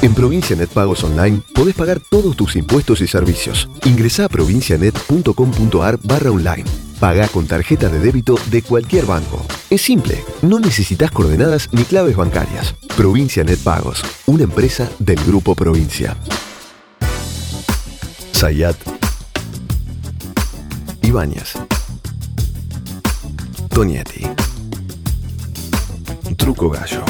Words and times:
En 0.00 0.14
Provincia 0.14 0.54
Net 0.54 0.70
Pagos 0.70 1.02
Online 1.02 1.40
podés 1.54 1.74
pagar 1.74 1.98
todos 1.98 2.36
tus 2.36 2.54
impuestos 2.54 3.00
y 3.00 3.08
servicios. 3.08 3.68
Ingresá 3.84 4.26
a 4.26 4.28
provincianet.com.ar 4.28 5.98
barra 6.04 6.30
online. 6.30 6.64
Paga 7.00 7.26
con 7.28 7.46
tarjeta 7.46 7.88
de 7.88 7.98
débito 7.98 8.36
de 8.50 8.62
cualquier 8.62 9.06
banco. 9.06 9.44
Es 9.70 9.82
simple, 9.82 10.24
no 10.42 10.60
necesitas 10.60 11.10
coordenadas 11.10 11.68
ni 11.72 11.82
claves 11.82 12.16
bancarias. 12.16 12.74
Provincia 12.96 13.42
Net 13.42 13.58
Pagos, 13.58 14.04
una 14.26 14.44
empresa 14.44 14.88
del 15.00 15.18
Grupo 15.24 15.56
Provincia. 15.56 16.16
Sayat 18.32 18.76
Ibáñez 21.02 21.54
Tonietti 23.68 24.22
Truco 26.36 26.70
Gallo 26.70 27.04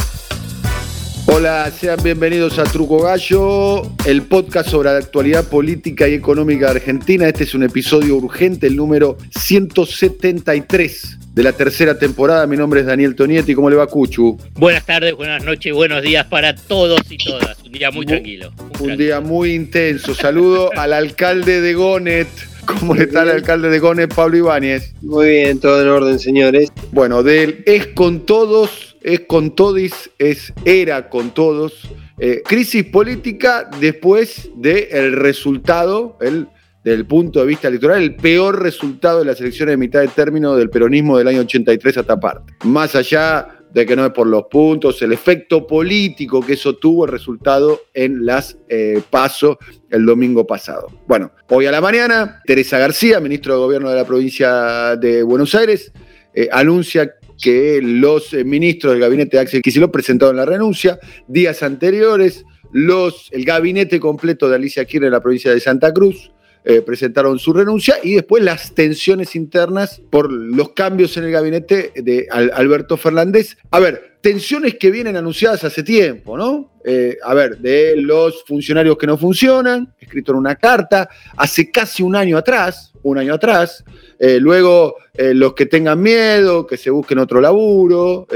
Hola, 1.31 1.71
sean 1.71 2.03
bienvenidos 2.03 2.59
a 2.59 2.65
Truco 2.65 3.03
Gallo, 3.03 3.83
el 4.07 4.23
podcast 4.23 4.71
sobre 4.71 4.91
la 4.91 4.97
actualidad 4.97 5.45
política 5.45 6.09
y 6.09 6.15
económica 6.15 6.65
de 6.67 6.79
Argentina. 6.79 7.29
Este 7.29 7.45
es 7.45 7.55
un 7.55 7.65
episodio 7.65 8.17
urgente, 8.17 8.67
el 8.67 8.77
número 8.77 9.19
173 9.39 11.19
de 11.35 11.43
la 11.43 11.53
tercera 11.53 11.99
temporada. 11.99 12.47
Mi 12.47 12.57
nombre 12.57 12.81
es 12.81 12.87
Daniel 12.87 13.15
Tonietti. 13.15 13.55
¿Cómo 13.55 13.69
le 13.69 13.77
va, 13.77 13.87
Cuchu? 13.87 14.39
Buenas 14.55 14.87
tardes, 14.87 15.15
buenas 15.15 15.45
noches, 15.45 15.75
buenos 15.75 16.03
días 16.03 16.25
para 16.25 16.57
todos 16.57 17.03
y 17.11 17.19
todas. 17.19 17.63
Un 17.63 17.73
día 17.73 17.91
muy 17.91 18.07
tranquilo. 18.07 18.51
Un 18.81 18.97
día 18.97 19.21
muy 19.21 19.53
intenso. 19.53 20.15
Saludo 20.15 20.71
al 20.79 20.95
alcalde 20.95 21.61
de 21.61 21.75
Gonet. 21.75 22.29
¿Cómo 22.65 22.95
le 22.95 23.03
está 23.03 23.25
el 23.25 23.31
alcalde 23.31 23.69
de 23.69 23.79
Gonet, 23.79 24.15
Pablo 24.15 24.39
Ibáñez? 24.39 24.95
Muy 25.03 25.29
bien, 25.29 25.61
todo 25.61 25.83
en 25.83 25.89
orden, 25.89 26.19
señores. 26.19 26.73
Bueno, 26.91 27.23
del 27.23 27.63
es 27.67 27.89
con 27.89 28.25
todos 28.25 28.88
es 29.09 29.21
con 29.21 29.55
todis, 29.55 30.11
es 30.19 30.53
era 30.67 31.09
con 31.09 31.31
todos. 31.31 31.89
Eh, 32.19 32.43
crisis 32.45 32.85
política 32.85 33.71
después 33.81 34.51
del 34.57 35.13
resultado, 35.13 36.19
el, 36.21 36.49
del 36.85 37.07
punto 37.07 37.41
de 37.41 37.47
vista 37.47 37.69
electoral, 37.69 38.03
el 38.03 38.17
peor 38.17 38.63
resultado 38.63 39.21
de 39.21 39.25
las 39.25 39.41
elecciones 39.41 39.73
de 39.73 39.77
mitad 39.79 40.01
de 40.01 40.09
término 40.09 40.55
del 40.57 40.69
peronismo 40.69 41.17
del 41.17 41.29
año 41.29 41.41
83 41.41 41.97
hasta 41.97 42.21
parte. 42.21 42.53
Más 42.65 42.95
allá 42.95 43.49
de 43.73 43.87
que 43.87 43.97
no 43.97 44.05
es 44.05 44.13
por 44.13 44.27
los 44.27 44.45
puntos, 44.51 45.01
el 45.01 45.13
efecto 45.15 45.67
político 45.67 46.43
que 46.43 46.53
eso 46.55 46.77
tuvo, 46.77 47.07
el 47.07 47.13
resultado 47.13 47.81
en 47.95 48.27
las 48.27 48.59
eh, 48.69 49.01
PASO 49.09 49.59
el 49.89 50.05
domingo 50.05 50.47
pasado. 50.47 50.89
Bueno, 51.07 51.33
hoy 51.49 51.65
a 51.65 51.73
la 51.73 51.81
mañana, 51.81 52.43
Teresa 52.45 52.79
García, 52.79 53.21
ministro 53.21 53.55
de 53.55 53.61
Gobierno 53.61 53.89
de 53.89 53.97
la 53.97 54.07
provincia 54.07 54.97
de 54.97 55.23
Buenos 55.23 55.55
Aires, 55.55 55.93
eh, 56.35 56.49
anuncia 56.53 57.15
que 57.41 57.81
los 57.83 58.35
eh, 58.35 58.45
ministros 58.45 58.93
del 58.93 59.01
gabinete 59.01 59.37
de 59.37 59.43
Axel 59.43 59.63
Kicillof 59.63 59.91
presentaron 59.91 60.37
la 60.37 60.45
renuncia. 60.45 60.99
Días 61.27 61.63
anteriores, 61.63 62.45
los, 62.73 63.29
el 63.33 63.45
gabinete 63.45 64.01
completo 64.01 64.49
de 64.49 64.57
Alicia 64.57 64.85
Kirchner 64.85 65.09
en 65.09 65.13
la 65.13 65.23
provincia 65.23 65.53
de 65.53 65.61
Santa 65.61 65.93
Cruz 65.93 66.33
eh, 66.65 66.83
presentaron 66.83 67.39
su 67.39 67.53
renuncia 67.53 67.97
y 68.03 68.15
después 68.15 68.43
las 68.43 68.75
tensiones 68.75 69.37
internas 69.37 70.03
por 70.11 70.31
los 70.31 70.71
cambios 70.71 71.17
en 71.17 71.25
el 71.25 71.31
gabinete 71.31 71.93
de 71.95 72.27
Alberto 72.31 72.97
Fernández. 72.97 73.57
A 73.71 73.79
ver, 73.79 74.08
tensiones 74.21 74.77
que 74.77 74.91
vienen 74.91 75.17
anunciadas 75.17 75.65
hace 75.65 75.83
tiempo, 75.83 76.37
¿no? 76.37 76.73
Eh, 76.85 77.17
a 77.23 77.35
ver, 77.35 77.59
de 77.59 77.95
los 77.97 78.45
funcionarios 78.45 78.97
que 78.97 79.07
no 79.07 79.17
funcionan, 79.17 79.95
escrito 79.99 80.33
en 80.33 80.39
una 80.39 80.57
carta, 80.57 81.09
hace 81.37 81.71
casi 81.71 82.03
un 82.03 82.17
año 82.17 82.37
atrás, 82.37 82.93
un 83.03 83.19
año 83.19 83.35
atrás, 83.35 83.85
eh, 84.19 84.39
luego 84.41 84.97
los 85.15 85.55
que 85.55 85.67
tengan 85.67 86.01
miedo, 86.01 86.65
que 86.65 86.77
se 86.77 86.91
busquen 86.91 87.19
otro 87.19 87.41
laburo, 87.41 88.29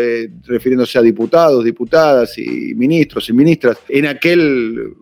refiriéndose 0.46 0.98
a 0.98 1.02
diputados, 1.02 1.64
diputadas 1.64 2.36
y 2.38 2.74
ministros 2.74 3.28
y 3.28 3.32
ministras, 3.32 3.78
en 3.88 4.06
aquel 4.06 4.92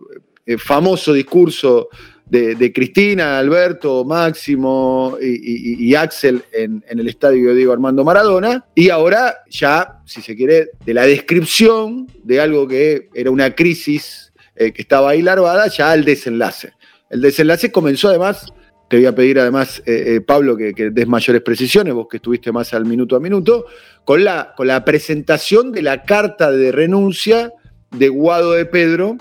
famoso 0.59 1.11
discurso 1.11 1.89
de, 2.31 2.71
Cristina, 2.71 3.37
Alberto, 3.37 4.05
Máximo 4.05 5.17
y, 5.21 5.93
Axel 5.95 6.43
en, 6.53 6.83
el 6.87 7.07
estadio 7.09 7.53
Diego 7.53 7.73
Armando 7.73 8.05
Maradona. 8.05 8.65
Y 8.73 8.89
ahora 8.89 9.39
ya, 9.49 9.99
si 10.05 10.21
se 10.21 10.35
quiere, 10.35 10.69
de 10.85 10.93
la 10.93 11.05
descripción 11.05 12.07
de 12.23 12.39
algo 12.39 12.67
que 12.67 13.09
era 13.13 13.29
una 13.31 13.53
crisis 13.53 14.31
eh, 14.55 14.71
que 14.71 14.81
estaba 14.81 15.09
ahí 15.09 15.21
larvada, 15.21 15.67
ya 15.67 15.91
al 15.91 16.05
desenlace. 16.05 16.71
El 17.09 17.21
desenlace 17.21 17.69
comenzó 17.69 18.07
además, 18.07 18.53
te 18.89 18.95
voy 18.95 19.07
a 19.07 19.15
pedir 19.15 19.37
además, 19.37 19.83
eh, 19.85 20.15
eh, 20.15 20.21
Pablo, 20.21 20.55
que, 20.55 20.73
des 20.73 21.07
mayores 21.07 21.41
precisiones, 21.41 21.93
vos 21.93 22.07
que 22.09 22.17
estuviste 22.17 22.53
más 22.53 22.73
al 22.73 22.85
minuto 22.85 23.17
a 23.17 23.19
minuto, 23.19 23.65
con 24.05 24.23
la, 24.23 24.53
con 24.55 24.67
la 24.67 24.85
presentación 24.85 25.73
de 25.73 25.81
la 25.81 26.03
carta 26.03 26.49
de 26.49 26.71
renuncia 26.71 27.51
de 27.91 28.07
Guado 28.07 28.53
de 28.53 28.65
Pedro 28.65 29.17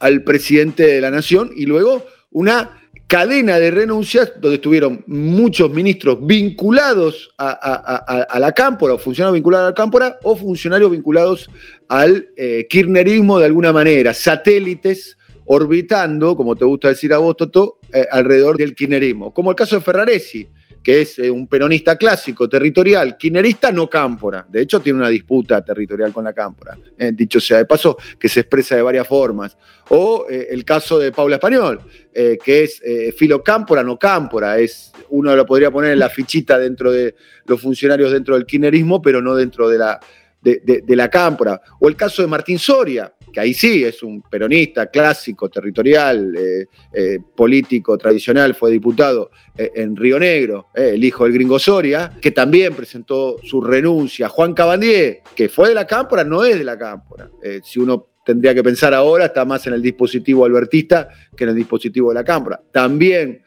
al 0.00 0.22
presidente 0.22 0.86
de 0.86 1.00
la 1.00 1.10
Nación 1.10 1.50
y 1.56 1.64
luego 1.64 2.04
una 2.32 2.82
cadena 3.06 3.58
de 3.58 3.70
renuncias 3.70 4.32
donde 4.40 4.54
estuvieron 4.54 5.04
muchos 5.06 5.70
ministros 5.70 6.18
vinculados 6.26 7.30
a, 7.36 8.38
la 8.40 8.52
cámpora, 8.52 8.94
o 8.94 8.98
funcionarios 8.98 9.34
vinculados 9.34 9.66
a 9.66 9.70
la 9.70 9.74
cámpora, 9.74 10.18
o 10.22 10.34
funcionarios 10.34 10.90
vinculados 10.90 11.50
al 11.88 12.28
eh, 12.36 12.66
kirchnerismo 12.70 13.38
de 13.38 13.44
alguna 13.44 13.72
manera, 13.72 14.14
satélites 14.14 15.18
orbitando, 15.44 16.34
como 16.36 16.56
te 16.56 16.64
gusta 16.64 16.88
decir 16.88 17.12
a 17.12 17.18
vos, 17.18 17.36
Toto, 17.36 17.80
eh, 17.92 18.06
alrededor 18.10 18.56
del 18.56 18.74
kirchnerismo. 18.74 19.34
Como 19.34 19.50
el 19.50 19.56
caso 19.56 19.76
de 19.76 19.82
Ferraresi, 19.82 20.48
que 20.82 21.02
es 21.02 21.18
eh, 21.18 21.30
un 21.30 21.46
peronista 21.46 21.96
clásico, 21.96 22.48
territorial, 22.48 23.16
kirchnerista, 23.16 23.70
no 23.70 23.88
cámpora. 23.88 24.44
De 24.48 24.62
hecho, 24.62 24.80
tiene 24.80 24.98
una 24.98 25.08
disputa 25.08 25.64
territorial 25.64 26.12
con 26.12 26.24
la 26.24 26.32
cámpora, 26.32 26.76
eh, 26.98 27.12
dicho 27.14 27.40
sea 27.40 27.58
de 27.58 27.64
paso, 27.64 27.96
que 28.18 28.28
se 28.28 28.40
expresa 28.40 28.76
de 28.76 28.82
varias 28.82 29.06
formas. 29.06 29.56
O 29.88 30.26
eh, 30.28 30.48
el 30.50 30.64
caso 30.64 30.98
de 30.98 31.12
Paula 31.12 31.36
Español, 31.36 31.80
que 32.12 32.64
es 32.64 32.82
filo 33.16 33.42
cámpora, 33.42 33.82
no 33.82 33.98
cámpora. 33.98 34.58
Es, 34.58 34.92
uno 35.08 35.34
lo 35.34 35.46
podría 35.46 35.70
poner 35.70 35.92
en 35.92 35.98
la 35.98 36.10
fichita 36.10 36.58
dentro 36.58 36.92
de 36.92 37.14
los 37.46 37.60
funcionarios 37.60 38.12
dentro 38.12 38.34
del 38.34 38.44
kirchnerismo, 38.44 39.00
pero 39.00 39.22
no 39.22 39.34
dentro 39.34 39.68
de 39.70 39.78
la, 39.78 39.98
de, 40.42 40.96
la 40.96 41.08
cámpora. 41.08 41.60
O 41.80 41.88
el 41.88 41.96
caso 41.96 42.22
de 42.22 42.28
Martín 42.28 42.58
Soria, 42.58 43.12
que 43.32 43.40
ahí 43.40 43.54
sí 43.54 43.84
es 43.84 44.02
un 44.02 44.22
peronista 44.22 44.86
clásico, 44.86 45.48
territorial, 45.48 46.34
eh, 46.36 46.66
eh, 46.92 47.18
político, 47.34 47.96
tradicional, 47.96 48.54
fue 48.54 48.70
diputado 48.70 49.30
eh, 49.56 49.70
en 49.76 49.96
Río 49.96 50.18
Negro, 50.18 50.68
el 50.74 51.02
hijo 51.02 51.24
del 51.24 51.32
gringo 51.32 51.58
Soria, 51.58 52.12
que 52.20 52.30
también 52.30 52.74
presentó 52.74 53.38
su 53.42 53.60
renuncia. 53.60 54.28
Juan 54.28 54.52
Cabandier, 54.52 55.20
que 55.34 55.48
fue 55.48 55.70
de 55.70 55.74
la 55.74 55.86
cámpora, 55.86 56.24
no 56.24 56.44
es 56.44 56.58
de 56.58 56.64
la 56.64 56.78
cámpora. 56.78 57.30
si 57.62 57.78
uno 57.78 58.11
tendría 58.24 58.54
que 58.54 58.62
pensar 58.62 58.94
ahora, 58.94 59.26
está 59.26 59.44
más 59.44 59.66
en 59.66 59.74
el 59.74 59.82
dispositivo 59.82 60.44
albertista 60.44 61.08
que 61.36 61.44
en 61.44 61.50
el 61.50 61.56
dispositivo 61.56 62.10
de 62.10 62.14
la 62.14 62.24
Cámara. 62.24 62.60
También 62.70 63.42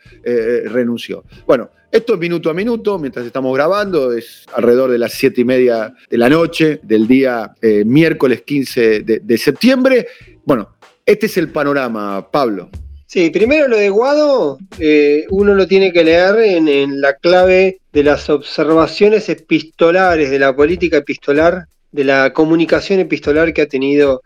renunció. 0.65 1.23
Bueno, 1.45 1.69
esto 1.95 2.15
es 2.15 2.19
minuto 2.19 2.49
a 2.49 2.53
minuto, 2.53 2.99
mientras 2.99 3.25
estamos 3.25 3.55
grabando, 3.55 4.11
es 4.11 4.45
alrededor 4.53 4.91
de 4.91 4.97
las 4.97 5.13
siete 5.13 5.39
y 5.39 5.45
media 5.45 5.93
de 6.09 6.17
la 6.17 6.27
noche 6.27 6.81
del 6.83 7.07
día 7.07 7.53
eh, 7.61 7.85
miércoles 7.85 8.41
15 8.41 8.99
de, 8.99 9.37
septiembre. 9.37 10.05
Bueno, 10.43 10.75
este 11.05 11.27
es 11.27 11.37
el 11.37 11.53
panorama, 11.53 12.29
Pablo. 12.29 12.69
Sí, 13.05 13.29
primero 13.29 13.69
lo 13.69 13.77
de 13.77 13.89
Guado, 13.89 14.57
eh, 14.77 15.25
uno 15.29 15.53
lo 15.53 15.67
tiene 15.67 15.93
que 15.93 16.03
leer 16.03 16.35
en 16.39 16.99
la 16.99 17.13
clave 17.13 17.79
de 17.93 18.03
las 18.03 18.29
observaciones 18.29 19.29
epistolares, 19.29 20.29
de 20.29 20.39
la 20.39 20.53
política 20.53 20.97
epistolar, 20.97 21.67
de 21.93 22.03
la 22.03 22.33
comunicación 22.33 22.99
epistolar 22.99 23.53
que 23.53 23.61
ha 23.61 23.67
tenido 23.67 24.21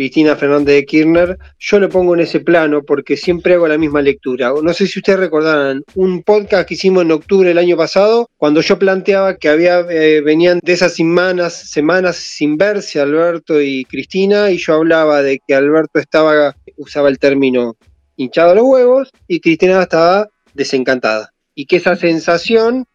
Cristina 0.00 0.34
Fernández 0.34 0.76
de 0.76 0.86
Kirchner, 0.86 1.38
yo 1.58 1.78
lo 1.78 1.90
pongo 1.90 2.14
en 2.14 2.20
ese 2.20 2.40
plano 2.40 2.82
porque 2.82 3.18
siempre 3.18 3.52
hago 3.52 3.68
la 3.68 3.76
misma 3.76 4.00
lectura. 4.00 4.50
No 4.62 4.72
sé 4.72 4.86
si 4.86 4.98
ustedes 4.98 5.20
recordarán 5.20 5.84
un 5.94 6.22
podcast 6.22 6.66
que 6.66 6.72
hicimos 6.72 7.02
en 7.02 7.12
octubre 7.12 7.50
del 7.50 7.58
año 7.58 7.76
pasado, 7.76 8.30
cuando 8.38 8.62
yo 8.62 8.78
planteaba 8.78 9.36
que 9.36 9.50
había 9.50 9.80
eh, 9.80 10.22
venían 10.22 10.58
de 10.62 10.72
esas 10.72 10.94
semanas, 10.94 11.52
semanas 11.52 12.16
sin 12.16 12.56
verse 12.56 12.98
Alberto 12.98 13.60
y 13.60 13.84
Cristina, 13.84 14.50
y 14.50 14.56
yo 14.56 14.72
hablaba 14.72 15.20
de 15.20 15.38
que 15.46 15.54
Alberto 15.54 15.98
estaba, 15.98 16.56
usaba 16.78 17.10
el 17.10 17.18
término 17.18 17.76
hinchado 18.16 18.52
a 18.52 18.54
los 18.54 18.64
huevos, 18.64 19.10
y 19.28 19.40
Cristina 19.40 19.82
estaba 19.82 20.28
desencantada. 20.54 21.34
Y 21.54 21.66
que 21.66 21.76
esa 21.76 21.94
sensación 21.96 22.86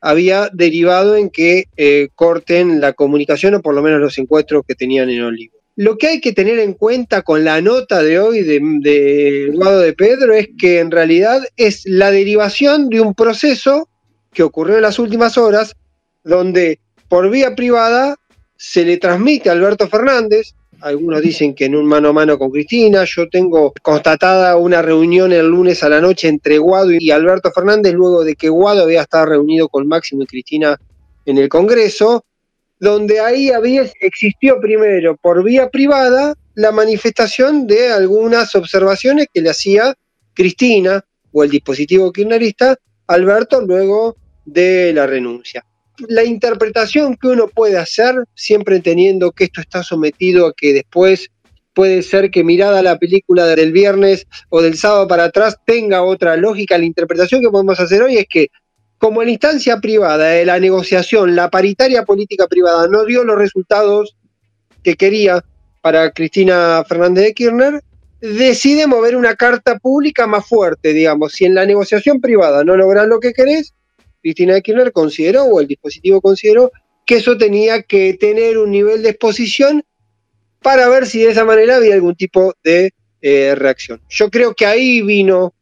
había 0.00 0.48
derivado 0.52 1.16
en 1.16 1.28
que 1.28 1.64
eh, 1.76 2.10
corten 2.14 2.80
la 2.80 2.92
comunicación 2.92 3.56
o 3.56 3.62
por 3.62 3.74
lo 3.74 3.82
menos 3.82 3.98
los 3.98 4.16
encuentros 4.18 4.62
que 4.64 4.76
tenían 4.76 5.10
en 5.10 5.24
Olivo. 5.24 5.51
Lo 5.74 5.96
que 5.96 6.08
hay 6.08 6.20
que 6.20 6.32
tener 6.32 6.58
en 6.58 6.74
cuenta 6.74 7.22
con 7.22 7.44
la 7.44 7.60
nota 7.60 8.02
de 8.02 8.20
hoy 8.20 8.42
de, 8.42 8.60
de 8.80 9.46
Eduardo 9.46 9.80
de 9.80 9.94
Pedro 9.94 10.34
es 10.34 10.48
que 10.58 10.80
en 10.80 10.90
realidad 10.90 11.42
es 11.56 11.82
la 11.86 12.10
derivación 12.10 12.88
de 12.88 13.00
un 13.00 13.14
proceso 13.14 13.88
que 14.32 14.42
ocurrió 14.42 14.76
en 14.76 14.82
las 14.82 14.98
últimas 14.98 15.38
horas, 15.38 15.74
donde 16.24 16.78
por 17.08 17.30
vía 17.30 17.54
privada 17.54 18.16
se 18.56 18.84
le 18.84 18.96
transmite 18.98 19.48
a 19.48 19.52
Alberto 19.52 19.88
Fernández, 19.88 20.54
algunos 20.82 21.22
dicen 21.22 21.54
que 21.54 21.66
en 21.66 21.76
un 21.76 21.86
mano 21.86 22.08
a 22.08 22.12
mano 22.12 22.38
con 22.38 22.50
Cristina, 22.50 23.04
yo 23.04 23.28
tengo 23.28 23.72
constatada 23.82 24.56
una 24.56 24.82
reunión 24.82 25.32
el 25.32 25.46
lunes 25.46 25.82
a 25.84 25.88
la 25.88 26.00
noche 26.00 26.28
entre 26.28 26.58
Guado 26.58 26.90
y 26.90 27.10
Alberto 27.10 27.52
Fernández, 27.52 27.94
luego 27.94 28.24
de 28.24 28.34
que 28.34 28.48
Guado 28.48 28.82
había 28.82 29.02
estado 29.02 29.26
reunido 29.26 29.68
con 29.68 29.86
Máximo 29.86 30.24
y 30.24 30.26
Cristina 30.26 30.76
en 31.24 31.38
el 31.38 31.48
Congreso, 31.48 32.24
donde 32.82 33.20
ahí 33.20 33.50
había, 33.50 33.88
existió 34.00 34.60
primero 34.60 35.16
por 35.16 35.44
vía 35.44 35.70
privada 35.70 36.34
la 36.56 36.72
manifestación 36.72 37.68
de 37.68 37.92
algunas 37.92 38.56
observaciones 38.56 39.28
que 39.32 39.40
le 39.40 39.50
hacía 39.50 39.94
Cristina 40.34 41.04
o 41.30 41.44
el 41.44 41.50
dispositivo 41.50 42.12
kirchnerista 42.12 42.76
Alberto 43.06 43.60
luego 43.60 44.16
de 44.44 44.92
la 44.92 45.06
renuncia. 45.06 45.64
La 46.08 46.24
interpretación 46.24 47.16
que 47.16 47.28
uno 47.28 47.46
puede 47.46 47.78
hacer, 47.78 48.16
siempre 48.34 48.74
entendiendo 48.74 49.30
que 49.30 49.44
esto 49.44 49.60
está 49.60 49.84
sometido 49.84 50.48
a 50.48 50.52
que 50.52 50.72
después 50.72 51.30
puede 51.74 52.02
ser 52.02 52.32
que 52.32 52.42
mirada 52.42 52.82
la 52.82 52.98
película 52.98 53.46
del 53.46 53.70
viernes 53.70 54.26
o 54.48 54.60
del 54.60 54.76
sábado 54.76 55.06
para 55.06 55.24
atrás 55.26 55.56
tenga 55.64 56.02
otra 56.02 56.36
lógica. 56.36 56.76
La 56.78 56.84
interpretación 56.84 57.42
que 57.42 57.48
podemos 57.48 57.78
hacer 57.78 58.02
hoy 58.02 58.16
es 58.16 58.26
que 58.28 58.48
como 59.02 59.20
en 59.20 59.26
la 59.26 59.32
instancia 59.32 59.80
privada 59.80 60.28
de 60.28 60.46
la 60.46 60.60
negociación, 60.60 61.34
la 61.34 61.50
paritaria 61.50 62.04
política 62.04 62.46
privada 62.46 62.86
no 62.86 63.04
dio 63.04 63.24
los 63.24 63.36
resultados 63.36 64.16
que 64.84 64.94
quería 64.94 65.44
para 65.80 66.12
Cristina 66.12 66.84
Fernández 66.86 67.24
de 67.24 67.34
Kirchner, 67.34 67.82
decide 68.20 68.86
mover 68.86 69.16
una 69.16 69.34
carta 69.34 69.76
pública 69.80 70.28
más 70.28 70.46
fuerte, 70.46 70.92
digamos. 70.92 71.32
Si 71.32 71.44
en 71.44 71.56
la 71.56 71.66
negociación 71.66 72.20
privada 72.20 72.62
no 72.62 72.76
logras 72.76 73.08
lo 73.08 73.18
que 73.18 73.32
querés, 73.32 73.74
Cristina 74.22 74.54
de 74.54 74.62
Kirchner 74.62 74.92
consideró, 74.92 75.46
o 75.46 75.60
el 75.60 75.66
dispositivo 75.66 76.20
consideró, 76.20 76.70
que 77.04 77.16
eso 77.16 77.36
tenía 77.36 77.82
que 77.82 78.14
tener 78.14 78.56
un 78.56 78.70
nivel 78.70 79.02
de 79.02 79.08
exposición 79.08 79.82
para 80.60 80.88
ver 80.88 81.08
si 81.08 81.24
de 81.24 81.32
esa 81.32 81.44
manera 81.44 81.74
había 81.74 81.94
algún 81.94 82.14
tipo 82.14 82.54
de 82.62 82.94
eh, 83.20 83.56
reacción. 83.56 84.00
Yo 84.08 84.30
creo 84.30 84.54
que 84.54 84.64
ahí 84.64 85.02
vino 85.02 85.54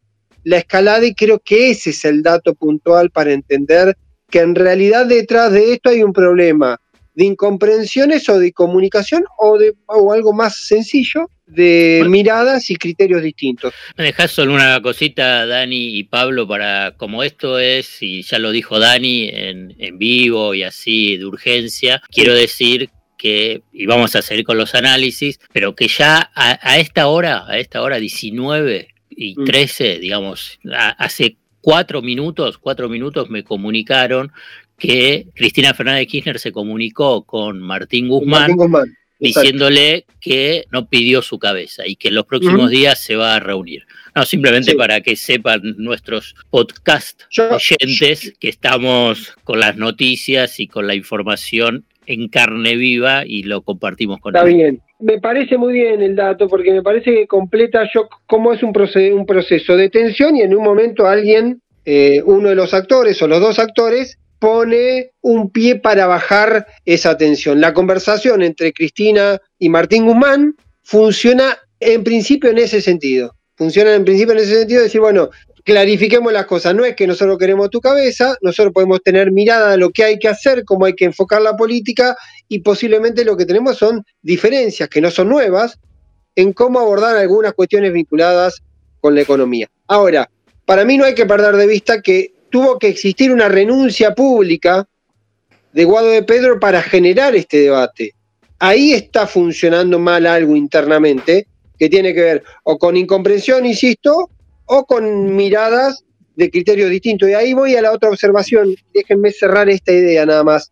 la 0.43 0.57
escalada 0.57 1.05
y 1.05 1.13
creo 1.13 1.39
que 1.39 1.71
ese 1.71 1.91
es 1.91 2.05
el 2.05 2.23
dato 2.23 2.55
puntual 2.55 3.09
para 3.09 3.31
entender 3.31 3.95
que 4.29 4.39
en 4.39 4.55
realidad 4.55 5.05
detrás 5.05 5.51
de 5.51 5.73
esto 5.73 5.89
hay 5.89 6.03
un 6.03 6.13
problema 6.13 6.79
de 7.13 7.25
incomprensiones 7.25 8.27
o 8.29 8.39
de 8.39 8.53
comunicación 8.53 9.25
o 9.37 9.57
de 9.57 9.73
algo 9.87 10.33
más 10.33 10.65
sencillo 10.65 11.29
de 11.45 12.05
miradas 12.07 12.69
y 12.69 12.77
criterios 12.77 13.21
distintos. 13.21 13.73
Me 13.97 14.05
dejas 14.05 14.31
solo 14.31 14.53
una 14.53 14.81
cosita, 14.81 15.45
Dani 15.45 15.97
y 15.97 16.05
Pablo, 16.05 16.47
para 16.47 16.95
como 16.95 17.23
esto 17.23 17.59
es, 17.59 18.01
y 18.01 18.21
ya 18.23 18.39
lo 18.39 18.51
dijo 18.51 18.79
Dani 18.79 19.27
en, 19.27 19.75
en 19.77 19.97
vivo 19.97 20.53
y 20.53 20.63
así 20.63 21.17
de 21.17 21.25
urgencia, 21.25 22.01
quiero 22.09 22.33
decir 22.33 22.89
que, 23.21 23.61
y 23.71 23.85
vamos 23.85 24.15
a 24.15 24.23
seguir 24.23 24.43
con 24.43 24.57
los 24.57 24.73
análisis, 24.73 25.39
pero 25.53 25.75
que 25.75 25.87
ya 25.87 26.31
a, 26.33 26.79
esta 26.79 27.07
hora, 27.07 27.45
a 27.47 27.59
esta 27.59 27.83
hora 27.83 27.97
19 27.97 28.90
y 29.21 29.35
13, 29.35 29.97
mm. 29.97 30.01
digamos, 30.01 30.59
hace 30.97 31.37
cuatro 31.61 32.01
minutos, 32.01 32.57
cuatro 32.57 32.89
minutos 32.89 33.29
me 33.29 33.43
comunicaron 33.43 34.31
que 34.77 35.27
Cristina 35.35 35.75
Fernández 35.75 36.07
Kirchner 36.07 36.39
se 36.39 36.51
comunicó 36.51 37.23
con 37.23 37.61
Martín 37.61 38.07
Guzmán, 38.07 38.57
diciéndole 39.19 40.05
que 40.19 40.65
no 40.71 40.89
pidió 40.89 41.21
su 41.21 41.37
cabeza 41.37 41.85
y 41.85 41.95
que 41.95 42.07
en 42.07 42.15
los 42.15 42.25
próximos 42.25 42.71
días 42.71 42.99
se 42.99 43.15
va 43.15 43.35
a 43.35 43.39
reunir. 43.39 43.85
No, 44.15 44.25
simplemente 44.25 44.73
para 44.73 45.01
que 45.01 45.15
sepan 45.15 45.61
nuestros 45.77 46.35
podcast 46.49 47.21
oyentes 47.51 48.33
que 48.39 48.49
estamos 48.49 49.35
con 49.43 49.59
las 49.59 49.77
noticias 49.77 50.59
y 50.59 50.67
con 50.67 50.87
la 50.87 50.95
información 50.95 51.85
en 52.07 52.27
carne 52.27 52.75
viva 52.75 53.23
y 53.25 53.43
lo 53.43 53.61
compartimos 53.61 54.19
con 54.19 54.35
Está 54.35 54.45
bien. 54.45 54.81
Me 55.01 55.19
parece 55.19 55.57
muy 55.57 55.73
bien 55.73 56.01
el 56.01 56.15
dato 56.15 56.47
porque 56.47 56.71
me 56.71 56.83
parece 56.83 57.11
que 57.11 57.27
completa 57.27 57.89
yo 57.93 58.07
cómo 58.27 58.53
es 58.53 58.61
un, 58.61 58.71
proceso, 58.71 59.15
un 59.15 59.25
proceso 59.25 59.75
de 59.75 59.89
tensión 59.89 60.35
y 60.35 60.41
en 60.41 60.55
un 60.55 60.63
momento 60.63 61.07
alguien, 61.07 61.61
eh, 61.85 62.21
uno 62.23 62.49
de 62.49 62.55
los 62.55 62.73
actores 62.73 63.21
o 63.21 63.27
los 63.27 63.39
dos 63.39 63.57
actores, 63.57 64.19
pone 64.39 65.11
un 65.21 65.51
pie 65.51 65.75
para 65.75 66.07
bajar 66.07 66.65
esa 66.85 67.17
tensión. 67.17 67.61
La 67.61 67.73
conversación 67.73 68.41
entre 68.41 68.73
Cristina 68.73 69.39
y 69.59 69.69
Martín 69.69 70.05
Guzmán 70.05 70.55
funciona 70.83 71.57
en 71.79 72.03
principio 72.03 72.49
en 72.49 72.57
ese 72.57 72.81
sentido. 72.81 73.35
Funciona 73.55 73.93
en 73.93 74.03
principio 74.03 74.33
en 74.33 74.39
ese 74.39 74.55
sentido 74.55 74.79
de 74.79 74.85
decir, 74.85 75.01
bueno, 75.01 75.29
clarifiquemos 75.63 76.31
las 76.33 76.45
cosas. 76.45 76.75
No 76.75 76.85
es 76.85 76.95
que 76.95 77.07
nosotros 77.07 77.37
queremos 77.37 77.69
tu 77.69 77.81
cabeza, 77.81 78.35
nosotros 78.41 78.73
podemos 78.73 79.01
tener 79.01 79.31
mirada 79.31 79.71
de 79.71 79.77
lo 79.77 79.91
que 79.91 80.03
hay 80.03 80.19
que 80.19 80.27
hacer, 80.27 80.63
cómo 80.65 80.85
hay 80.85 80.93
que 80.93 81.05
enfocar 81.05 81.41
la 81.41 81.55
política 81.55 82.15
y 82.47 82.59
posiblemente 82.59 83.25
lo 83.25 83.37
que 83.37 83.45
tenemos 83.45 83.77
son 83.77 84.03
diferencias 84.21 84.89
que 84.89 85.01
no 85.01 85.11
son 85.11 85.29
nuevas 85.29 85.79
en 86.35 86.53
cómo 86.53 86.79
abordar 86.79 87.17
algunas 87.17 87.53
cuestiones 87.53 87.93
vinculadas 87.93 88.61
con 88.99 89.15
la 89.15 89.21
economía. 89.21 89.67
Ahora, 89.87 90.29
para 90.65 90.85
mí 90.85 90.97
no 90.97 91.05
hay 91.05 91.15
que 91.15 91.25
perder 91.25 91.55
de 91.55 91.67
vista 91.67 92.01
que 92.01 92.33
tuvo 92.49 92.79
que 92.79 92.87
existir 92.87 93.31
una 93.31 93.49
renuncia 93.49 94.13
pública 94.13 94.87
de 95.73 95.83
Guado 95.85 96.09
de 96.09 96.23
Pedro 96.23 96.59
para 96.59 96.81
generar 96.81 97.35
este 97.35 97.57
debate. 97.57 98.11
Ahí 98.59 98.93
está 98.93 99.25
funcionando 99.25 99.99
mal 99.99 100.27
algo 100.27 100.55
internamente 100.55 101.47
que 101.79 101.89
tiene 101.89 102.13
que 102.13 102.21
ver 102.21 102.43
o 102.63 102.77
con 102.77 102.95
incomprensión, 102.95 103.65
insisto, 103.65 104.29
o 104.73 104.85
con 104.85 105.35
miradas 105.35 106.05
de 106.37 106.49
criterios 106.49 106.89
distintos. 106.89 107.27
Y 107.27 107.33
ahí 107.33 107.53
voy 107.53 107.75
a 107.75 107.81
la 107.81 107.91
otra 107.91 108.09
observación. 108.09 108.73
Déjenme 108.93 109.31
cerrar 109.31 109.69
esta 109.69 109.91
idea 109.91 110.25
nada 110.25 110.45
más. 110.45 110.71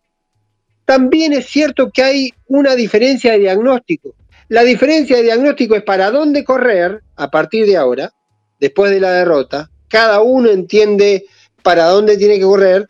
También 0.86 1.34
es 1.34 1.46
cierto 1.46 1.90
que 1.90 2.02
hay 2.02 2.30
una 2.46 2.74
diferencia 2.76 3.32
de 3.32 3.40
diagnóstico. 3.40 4.14
La 4.48 4.64
diferencia 4.64 5.18
de 5.18 5.24
diagnóstico 5.24 5.76
es 5.76 5.82
para 5.82 6.10
dónde 6.10 6.44
correr 6.44 7.02
a 7.14 7.30
partir 7.30 7.66
de 7.66 7.76
ahora, 7.76 8.10
después 8.58 8.90
de 8.90 9.00
la 9.00 9.12
derrota. 9.12 9.70
Cada 9.86 10.22
uno 10.22 10.48
entiende 10.48 11.26
para 11.62 11.84
dónde 11.84 12.16
tiene 12.16 12.38
que 12.38 12.44
correr 12.44 12.88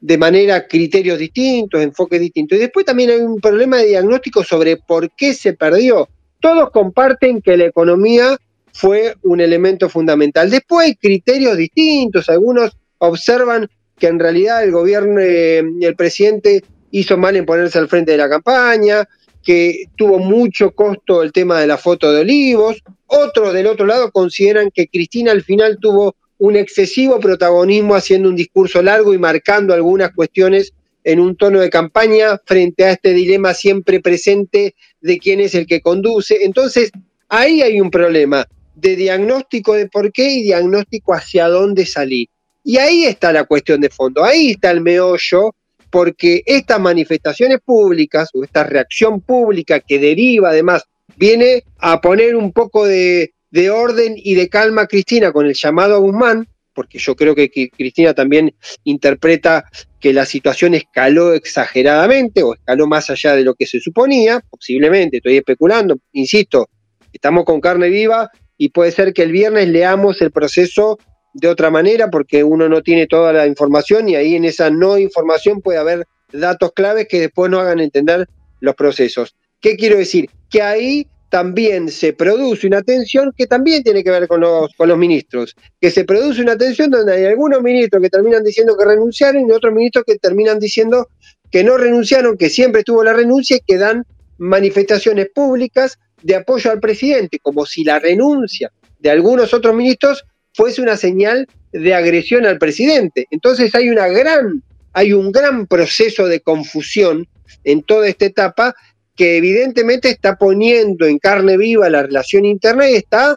de 0.00 0.16
manera 0.16 0.66
criterios 0.66 1.18
distintos, 1.18 1.82
enfoques 1.82 2.20
distintos. 2.20 2.56
Y 2.56 2.62
después 2.62 2.86
también 2.86 3.10
hay 3.10 3.20
un 3.20 3.38
problema 3.38 3.76
de 3.76 3.88
diagnóstico 3.88 4.42
sobre 4.42 4.78
por 4.78 5.10
qué 5.10 5.34
se 5.34 5.52
perdió. 5.52 6.08
Todos 6.40 6.70
comparten 6.70 7.42
que 7.42 7.58
la 7.58 7.66
economía 7.66 8.38
fue 8.72 9.14
un 9.22 9.40
elemento 9.40 9.88
fundamental. 9.88 10.50
Después 10.50 10.86
hay 10.86 10.94
criterios 10.96 11.56
distintos, 11.56 12.28
algunos 12.28 12.76
observan 12.98 13.68
que 13.98 14.06
en 14.06 14.18
realidad 14.18 14.62
el 14.62 14.72
gobierno, 14.72 15.20
eh, 15.20 15.58
el 15.58 15.96
presidente 15.96 16.62
hizo 16.90 17.16
mal 17.16 17.36
en 17.36 17.44
ponerse 17.44 17.78
al 17.78 17.88
frente 17.88 18.12
de 18.12 18.18
la 18.18 18.28
campaña, 18.28 19.08
que 19.42 19.86
tuvo 19.96 20.18
mucho 20.18 20.72
costo 20.72 21.22
el 21.22 21.32
tema 21.32 21.60
de 21.60 21.66
la 21.66 21.78
foto 21.78 22.12
de 22.12 22.20
Olivos. 22.20 22.82
Otros 23.06 23.54
del 23.54 23.66
otro 23.66 23.86
lado 23.86 24.10
consideran 24.10 24.70
que 24.70 24.88
Cristina 24.88 25.32
al 25.32 25.42
final 25.42 25.78
tuvo 25.80 26.16
un 26.38 26.56
excesivo 26.56 27.18
protagonismo 27.18 27.94
haciendo 27.94 28.28
un 28.28 28.36
discurso 28.36 28.82
largo 28.82 29.12
y 29.12 29.18
marcando 29.18 29.74
algunas 29.74 30.12
cuestiones 30.12 30.72
en 31.04 31.20
un 31.20 31.36
tono 31.36 31.60
de 31.60 31.70
campaña 31.70 32.38
frente 32.44 32.84
a 32.84 32.92
este 32.92 33.14
dilema 33.14 33.54
siempre 33.54 34.00
presente 34.00 34.74
de 35.00 35.18
quién 35.18 35.40
es 35.40 35.54
el 35.54 35.66
que 35.66 35.80
conduce. 35.80 36.44
Entonces, 36.44 36.90
ahí 37.28 37.62
hay 37.62 37.80
un 37.80 37.90
problema 37.90 38.46
de 38.80 38.96
diagnóstico 38.96 39.74
de 39.74 39.88
por 39.88 40.12
qué 40.12 40.30
y 40.30 40.42
diagnóstico 40.42 41.14
hacia 41.14 41.48
dónde 41.48 41.86
salir. 41.86 42.28
Y 42.64 42.78
ahí 42.78 43.04
está 43.04 43.32
la 43.32 43.44
cuestión 43.44 43.80
de 43.80 43.88
fondo, 43.88 44.24
ahí 44.24 44.52
está 44.52 44.70
el 44.70 44.80
meollo, 44.80 45.54
porque 45.90 46.42
estas 46.44 46.78
manifestaciones 46.78 47.60
públicas 47.64 48.28
o 48.34 48.44
esta 48.44 48.64
reacción 48.64 49.20
pública 49.20 49.80
que 49.80 49.98
deriva 49.98 50.50
además, 50.50 50.84
viene 51.16 51.64
a 51.78 52.00
poner 52.00 52.36
un 52.36 52.52
poco 52.52 52.86
de, 52.86 53.32
de 53.50 53.70
orden 53.70 54.14
y 54.16 54.34
de 54.34 54.48
calma 54.48 54.82
a 54.82 54.86
Cristina 54.86 55.32
con 55.32 55.46
el 55.46 55.54
llamado 55.54 55.94
a 55.94 55.98
Guzmán, 55.98 56.46
porque 56.74 56.98
yo 56.98 57.16
creo 57.16 57.34
que 57.34 57.50
Cristina 57.50 58.14
también 58.14 58.54
interpreta 58.84 59.64
que 59.98 60.12
la 60.12 60.24
situación 60.24 60.74
escaló 60.74 61.32
exageradamente 61.32 62.42
o 62.42 62.54
escaló 62.54 62.86
más 62.86 63.10
allá 63.10 63.34
de 63.34 63.42
lo 63.42 63.54
que 63.54 63.66
se 63.66 63.80
suponía, 63.80 64.40
posiblemente, 64.48 65.16
estoy 65.16 65.38
especulando, 65.38 65.98
insisto, 66.12 66.68
estamos 67.12 67.44
con 67.44 67.60
carne 67.60 67.88
viva 67.88 68.30
y 68.58 68.70
puede 68.70 68.90
ser 68.92 69.14
que 69.14 69.22
el 69.22 69.32
viernes 69.32 69.68
leamos 69.68 70.20
el 70.20 70.32
proceso 70.32 70.98
de 71.32 71.48
otra 71.48 71.70
manera 71.70 72.10
porque 72.10 72.42
uno 72.42 72.68
no 72.68 72.82
tiene 72.82 73.06
toda 73.06 73.32
la 73.32 73.46
información 73.46 74.08
y 74.08 74.16
ahí 74.16 74.34
en 74.34 74.44
esa 74.44 74.68
no 74.70 74.98
información 74.98 75.60
puede 75.60 75.78
haber 75.78 76.06
datos 76.32 76.72
claves 76.72 77.06
que 77.08 77.20
después 77.20 77.50
no 77.50 77.60
hagan 77.60 77.80
entender 77.80 78.28
los 78.60 78.74
procesos. 78.74 79.36
¿Qué 79.60 79.76
quiero 79.76 79.96
decir? 79.96 80.28
Que 80.50 80.62
ahí 80.62 81.06
también 81.30 81.90
se 81.90 82.12
produce 82.12 82.66
una 82.66 82.82
tensión 82.82 83.32
que 83.36 83.46
también 83.46 83.82
tiene 83.82 84.02
que 84.02 84.10
ver 84.10 84.26
con 84.26 84.40
los, 84.40 84.74
con 84.76 84.88
los 84.88 84.98
ministros, 84.98 85.54
que 85.80 85.90
se 85.90 86.04
produce 86.04 86.40
una 86.40 86.56
tensión 86.56 86.90
donde 86.90 87.12
hay 87.14 87.24
algunos 87.26 87.62
ministros 87.62 88.02
que 88.02 88.10
terminan 88.10 88.42
diciendo 88.42 88.76
que 88.76 88.84
renunciaron 88.84 89.46
y 89.46 89.52
otros 89.52 89.72
ministros 89.72 90.04
que 90.06 90.16
terminan 90.16 90.58
diciendo 90.58 91.08
que 91.50 91.62
no 91.62 91.76
renunciaron, 91.76 92.36
que 92.36 92.50
siempre 92.50 92.80
estuvo 92.80 93.04
la 93.04 93.12
renuncia 93.12 93.56
y 93.56 93.60
que 93.60 93.76
dan 93.76 94.04
manifestaciones 94.38 95.28
públicas 95.34 95.98
de 96.22 96.36
apoyo 96.36 96.70
al 96.70 96.80
presidente, 96.80 97.38
como 97.38 97.66
si 97.66 97.84
la 97.84 97.98
renuncia 97.98 98.72
de 98.98 99.10
algunos 99.10 99.54
otros 99.54 99.74
ministros 99.74 100.24
fuese 100.54 100.82
una 100.82 100.96
señal 100.96 101.46
de 101.72 101.94
agresión 101.94 102.46
al 102.46 102.58
presidente. 102.58 103.26
Entonces 103.30 103.74
hay 103.74 103.90
una 103.90 104.08
gran, 104.08 104.62
hay 104.92 105.12
un 105.12 105.30
gran 105.30 105.66
proceso 105.66 106.26
de 106.26 106.40
confusión 106.40 107.28
en 107.64 107.82
toda 107.82 108.08
esta 108.08 108.26
etapa 108.26 108.74
que 109.14 109.36
evidentemente 109.36 110.10
está 110.10 110.36
poniendo 110.36 111.06
en 111.06 111.18
carne 111.18 111.56
viva 111.56 111.90
la 111.90 112.02
relación 112.02 112.44
interna 112.44 112.88
y 112.88 112.94
está 112.94 113.36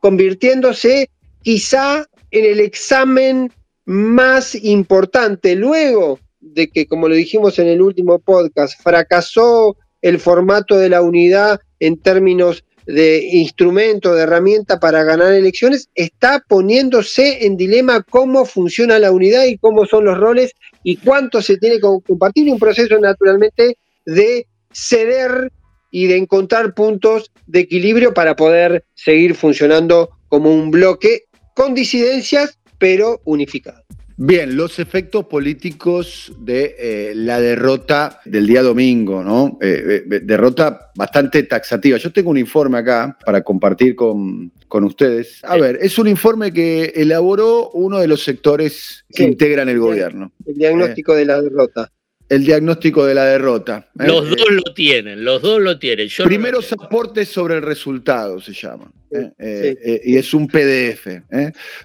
convirtiéndose 0.00 1.10
quizá 1.42 2.06
en 2.30 2.44
el 2.44 2.60
examen 2.60 3.52
más 3.84 4.54
importante 4.54 5.54
luego 5.54 6.18
de 6.40 6.68
que, 6.68 6.86
como 6.86 7.08
lo 7.08 7.14
dijimos 7.14 7.58
en 7.58 7.68
el 7.68 7.82
último 7.82 8.18
podcast, 8.18 8.80
fracasó 8.82 9.76
el 10.02 10.18
formato 10.18 10.76
de 10.76 10.88
la 10.88 11.02
unidad 11.02 11.60
en 11.80 12.00
términos 12.00 12.64
de 12.86 13.22
instrumento, 13.32 14.14
de 14.14 14.22
herramienta 14.22 14.80
para 14.80 15.04
ganar 15.04 15.34
elecciones, 15.34 15.90
está 15.94 16.42
poniéndose 16.48 17.44
en 17.44 17.56
dilema 17.56 18.02
cómo 18.02 18.46
funciona 18.46 18.98
la 18.98 19.12
unidad 19.12 19.44
y 19.44 19.58
cómo 19.58 19.84
son 19.84 20.06
los 20.06 20.16
roles 20.16 20.52
y 20.82 20.96
cuánto 20.96 21.42
se 21.42 21.58
tiene 21.58 21.76
que 21.76 21.82
compartir. 22.06 22.50
Un 22.50 22.58
proceso 22.58 22.98
naturalmente 22.98 23.76
de 24.06 24.46
ceder 24.72 25.52
y 25.90 26.06
de 26.06 26.16
encontrar 26.16 26.74
puntos 26.74 27.30
de 27.46 27.60
equilibrio 27.60 28.14
para 28.14 28.36
poder 28.36 28.84
seguir 28.94 29.34
funcionando 29.34 30.10
como 30.28 30.50
un 30.50 30.70
bloque 30.70 31.24
con 31.54 31.74
disidencias, 31.74 32.58
pero 32.78 33.20
unificado. 33.24 33.82
Bien, 34.20 34.56
los 34.56 34.80
efectos 34.80 35.26
políticos 35.26 36.32
de 36.40 36.74
eh, 36.76 37.12
la 37.14 37.40
derrota 37.40 38.20
del 38.24 38.48
día 38.48 38.64
domingo, 38.64 39.22
¿no? 39.22 39.58
Eh, 39.60 40.02
eh, 40.10 40.20
derrota 40.24 40.90
bastante 40.96 41.44
taxativa. 41.44 41.98
Yo 41.98 42.12
tengo 42.12 42.30
un 42.30 42.36
informe 42.36 42.78
acá 42.78 43.16
para 43.24 43.42
compartir 43.42 43.94
con, 43.94 44.50
ustedes. 44.68 45.38
A 45.44 45.56
ver, 45.56 45.78
es 45.80 46.00
un 46.00 46.08
informe 46.08 46.52
que 46.52 46.86
elaboró 46.96 47.70
uno 47.70 48.00
de 48.00 48.08
los 48.08 48.24
sectores 48.24 49.04
que 49.08 49.22
integran 49.22 49.68
el 49.68 49.78
gobierno. 49.78 50.32
El 50.44 50.56
diagnóstico 50.56 51.14
de 51.14 51.24
la 51.24 51.40
derrota 51.40 51.88
el 52.28 52.44
diagnóstico 52.44 53.06
de 53.06 53.14
la 53.14 53.24
derrota. 53.24 53.88
¿eh? 53.98 54.06
Los 54.06 54.28
dos 54.28 54.50
lo 54.50 54.74
tienen, 54.74 55.24
los 55.24 55.40
dos 55.42 55.60
lo 55.60 55.76
tienen. 55.78 56.08
primeros 56.24 56.70
aportes 56.72 57.28
sobre 57.28 57.54
el 57.56 57.62
resultado 57.62 58.40
se 58.40 58.52
llama. 58.52 58.90
¿eh? 59.10 59.32
Eh, 59.38 60.02
y 60.04 60.16
es 60.16 60.34
un 60.34 60.48
PDF, 60.48 61.22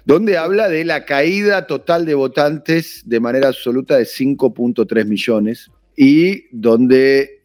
donde 0.04 0.36
habla 0.36 0.68
de 0.68 0.84
la 0.84 1.06
caída 1.06 1.66
total 1.66 2.04
de 2.04 2.12
votantes 2.14 3.02
de 3.06 3.20
manera 3.20 3.48
absoluta 3.48 3.96
de 3.96 4.04
5.3 4.04 5.06
millones 5.06 5.70
y 5.96 6.44
donde 6.50 7.40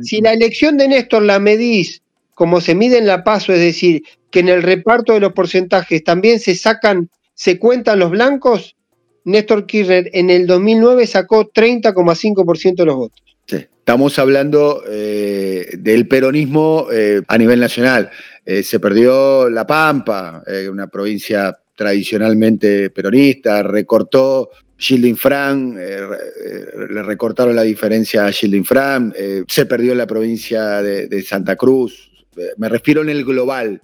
si, 0.01 0.15
si 0.15 0.21
la 0.21 0.33
elección 0.33 0.77
de 0.77 0.87
Néstor 0.87 1.21
la 1.21 1.39
medís 1.39 2.01
como 2.39 2.61
se 2.61 2.73
mide 2.73 2.97
en 2.97 3.05
la 3.05 3.25
paso, 3.25 3.51
es 3.51 3.59
decir, 3.59 4.01
que 4.31 4.39
en 4.39 4.47
el 4.47 4.63
reparto 4.63 5.11
de 5.11 5.19
los 5.19 5.33
porcentajes 5.33 6.03
también 6.05 6.39
se 6.39 6.55
sacan 6.55 7.09
se 7.39 7.57
cuentan 7.57 7.99
los 7.99 8.11
blancos, 8.11 8.75
Néstor 9.23 9.65
Kirchner 9.65 10.09
en 10.11 10.29
el 10.29 10.45
2009 10.45 11.07
sacó 11.07 11.49
30,5% 11.49 12.75
de 12.75 12.85
los 12.85 12.95
votos. 12.95 13.23
Sí, 13.45 13.55
estamos 13.55 14.19
hablando 14.19 14.83
eh, 14.85 15.69
del 15.77 16.05
peronismo 16.09 16.87
eh, 16.91 17.21
a 17.25 17.37
nivel 17.37 17.61
nacional. 17.61 18.09
Eh, 18.45 18.61
se 18.61 18.81
perdió 18.81 19.49
La 19.49 19.65
Pampa, 19.65 20.43
una 20.69 20.87
provincia 20.87 21.57
tradicionalmente 21.77 22.89
peronista, 22.89 23.63
recortó 23.63 24.49
Gilding 24.75 25.15
Fran, 25.15 25.75
le 25.75 27.03
recortaron 27.03 27.55
la 27.55 27.63
diferencia 27.63 28.25
a 28.25 28.33
Gilding 28.33 28.65
Fran, 28.65 29.13
se 29.47 29.65
perdió 29.65 29.95
la 29.95 30.07
provincia 30.07 30.81
de, 30.81 31.21
Santa 31.21 31.55
Cruz. 31.55 32.11
me 32.57 32.67
refiero 32.67 33.01
en 33.01 33.09
el 33.09 33.23
global. 33.23 33.81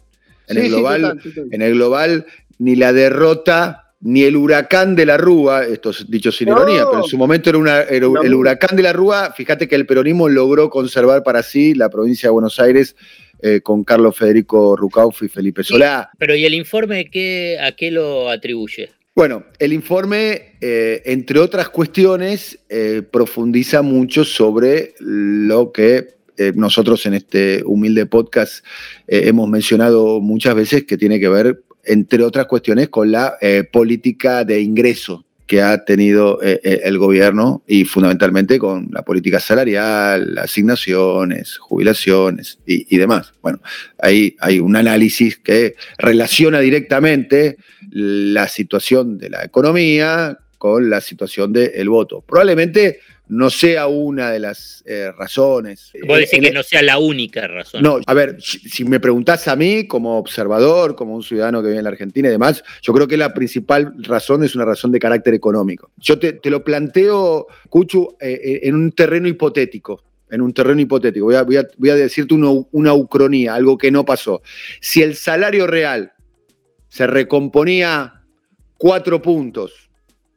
En 0.48 0.58
el 0.58 0.70
global, 0.70 1.20
en 1.52 1.62
el 1.64 1.74
global 1.74 2.26
ni 2.60 2.76
la 2.76 2.94
derrota 2.94 3.86
ni 4.02 4.24
el 4.24 4.36
huracán 4.36 4.96
de 4.96 5.06
la 5.06 5.18
Rúa, 5.18 5.66
esto 5.66 5.90
es 5.90 6.10
dicho 6.10 6.32
sin 6.32 6.50
ironía, 6.50 6.86
pero 6.86 7.04
en 7.04 7.10
su 7.10 7.18
momento 7.18 7.50
era, 7.50 7.58
una, 7.58 7.82
el 7.82 8.36
huracán 8.36 8.76
de 8.76 8.84
la 8.84 8.94
Rúa, 8.94 9.34
fíjate 9.36 9.68
que 9.68 9.74
el 9.76 9.88
peronismo 9.88 10.30
logró 10.30 10.70
conservar 10.70 11.24
para 11.24 11.42
sí 11.42 11.74
la 11.74 11.90
provincia 11.90 12.28
de 12.28 12.34
Buenos 12.34 12.60
Aires 12.60 12.96
eh, 13.42 13.62
con 13.62 13.84
Carlos 13.84 14.16
Federico 14.16 14.76
Rucauf 14.76 15.24
y 15.24 15.28
Felipe 15.28 15.64
Solá. 15.64 16.10
pero 16.18 16.36
¿y 16.36 16.46
el 16.46 16.54
informe 16.54 17.10
qué, 17.10 17.58
a 17.60 17.72
qué 17.72 17.90
lo 17.90 18.30
atribuye? 18.30 18.92
Bueno, 19.16 19.46
el 19.60 19.74
informe, 19.74 20.58
eh, 20.62 21.02
entre 21.06 21.40
otras 21.40 21.70
cuestiones, 21.70 22.60
eh, 22.70 23.02
profundiza 23.10 23.82
mucho 23.82 24.24
sobre 24.24 24.94
lo 25.00 25.72
que 25.72 26.16
nosotros 26.56 27.06
en 27.06 27.14
este 27.14 27.64
humilde 27.66 28.06
podcast 28.08 28.66
hemos 29.08 29.48
mencionado 29.48 30.20
muchas 30.20 30.54
veces, 30.54 30.84
que 30.84 30.98
tiene 30.98 31.18
que 31.18 31.30
ver 31.30 31.64
entre 31.86 32.24
otras 32.24 32.46
cuestiones, 32.46 32.90
con 32.90 33.12
la 33.12 33.38
eh, 33.42 33.64
política 33.64 34.44
de 34.44 34.62
ingreso 34.62 35.26
que 35.48 35.62
ha 35.62 35.86
tenido 35.86 36.42
eh, 36.42 36.60
eh, 36.64 36.82
el 36.86 36.98
gobierno 36.98 37.62
y 37.68 37.86
fundamentalmente 37.86 38.58
con 38.58 38.90
la 38.92 39.04
política 39.04 39.40
salarial, 39.40 40.38
asignaciones, 40.38 41.58
jubilaciones 41.58 42.58
y, 42.66 42.98
demás. 42.98 43.34
Bueno, 43.42 43.60
ahí 44.00 44.36
hay 44.40 44.60
un 44.60 44.76
análisis 44.76 45.38
que 45.38 45.76
relaciona 46.00 46.60
directamente 46.60 47.58
la 47.92 48.48
situación 48.48 49.18
de 49.18 49.30
la 49.30 49.44
economía 49.44 50.40
con 50.58 50.90
la 50.90 51.00
situación 51.00 51.54
del 51.54 51.90
voto. 51.90 52.22
Probablemente 52.22 53.00
no 53.28 53.50
sea 53.50 53.88
una 53.88 54.32
de 54.32 54.40
las 54.40 54.84
eh, 54.86 55.12
razones. 55.18 55.92
Vos 56.08 56.20
decís 56.20 56.40
que 56.40 56.52
no 56.52 56.64
sea 56.64 56.82
la 56.82 57.00
única 57.00 57.48
razón. 57.48 57.82
No, 57.82 58.00
a 58.06 58.14
ver, 58.14 58.38
si 58.40 58.86
me 58.86 59.00
preguntás 59.00 59.48
a 59.48 59.56
mí 59.56 59.88
como 59.88 60.18
observador, 60.18 60.96
como 60.96 61.16
un 61.16 61.24
ciudadano 61.24 61.62
que 61.62 61.68
vive 61.70 61.80
en 61.80 61.84
la 61.84 61.90
Argentina 61.90 62.28
y 62.28 62.32
demás, 62.32 62.64
yo 62.82 62.94
creo 62.94 63.08
que 63.08 63.18
la 63.18 63.34
principal 63.34 63.94
razón 64.00 64.44
es 64.44 64.56
una 64.56 64.66
razón 64.66 64.92
de 64.92 65.00
carácter 65.00 65.34
económico. 65.34 65.92
Yo 65.98 66.20
te, 66.20 66.40
lo 66.50 66.64
planteo, 66.64 67.48
Cuchu, 67.70 68.16
eh, 68.20 68.40
eh, 68.44 68.60
en 68.64 68.76
un 68.76 68.92
terreno 68.92 69.28
hipotético. 69.28 70.04
En 70.30 70.42
un 70.42 70.54
terreno 70.54 70.82
hipotético. 70.82 71.26
Voy 71.26 71.36
a, 71.36 71.44
voy 71.44 71.90
a, 71.90 71.96
decirte 71.96 72.34
una, 72.34 72.50
una 72.72 72.94
ucronía, 72.94 73.56
algo 73.56 73.78
que 73.78 73.92
no 73.92 74.06
pasó. 74.06 74.42
Si 74.82 75.02
el 75.02 75.16
salario 75.16 75.68
real 75.68 76.14
se 76.90 77.08
recomponía 77.08 78.24
cuatro 78.78 79.22
puntos 79.22 79.90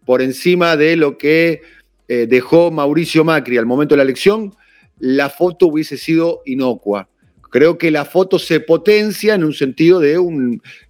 por 0.05 0.23
encima 0.23 0.77
de 0.77 0.97
lo 0.97 1.19
que 1.19 1.61
eh, 2.09 2.27
dejó 2.29 2.71
Mauricio 2.71 3.23
Macri 3.23 3.59
al 3.59 3.67
momento 3.67 3.95
de 3.95 3.99
la 3.99 4.03
elección, 4.03 4.55
la 4.99 5.31
foto 5.31 5.67
hubiese 5.67 5.97
sido 5.97 6.43
inocua. 6.47 7.09
Creo 7.51 7.79
que 7.79 7.91
la 7.91 8.05
foto 8.05 8.39
se 8.39 8.61
potencia 8.61 9.35
en 9.35 9.43
un 9.43 9.55
sentido 9.55 10.01
de 10.01 10.19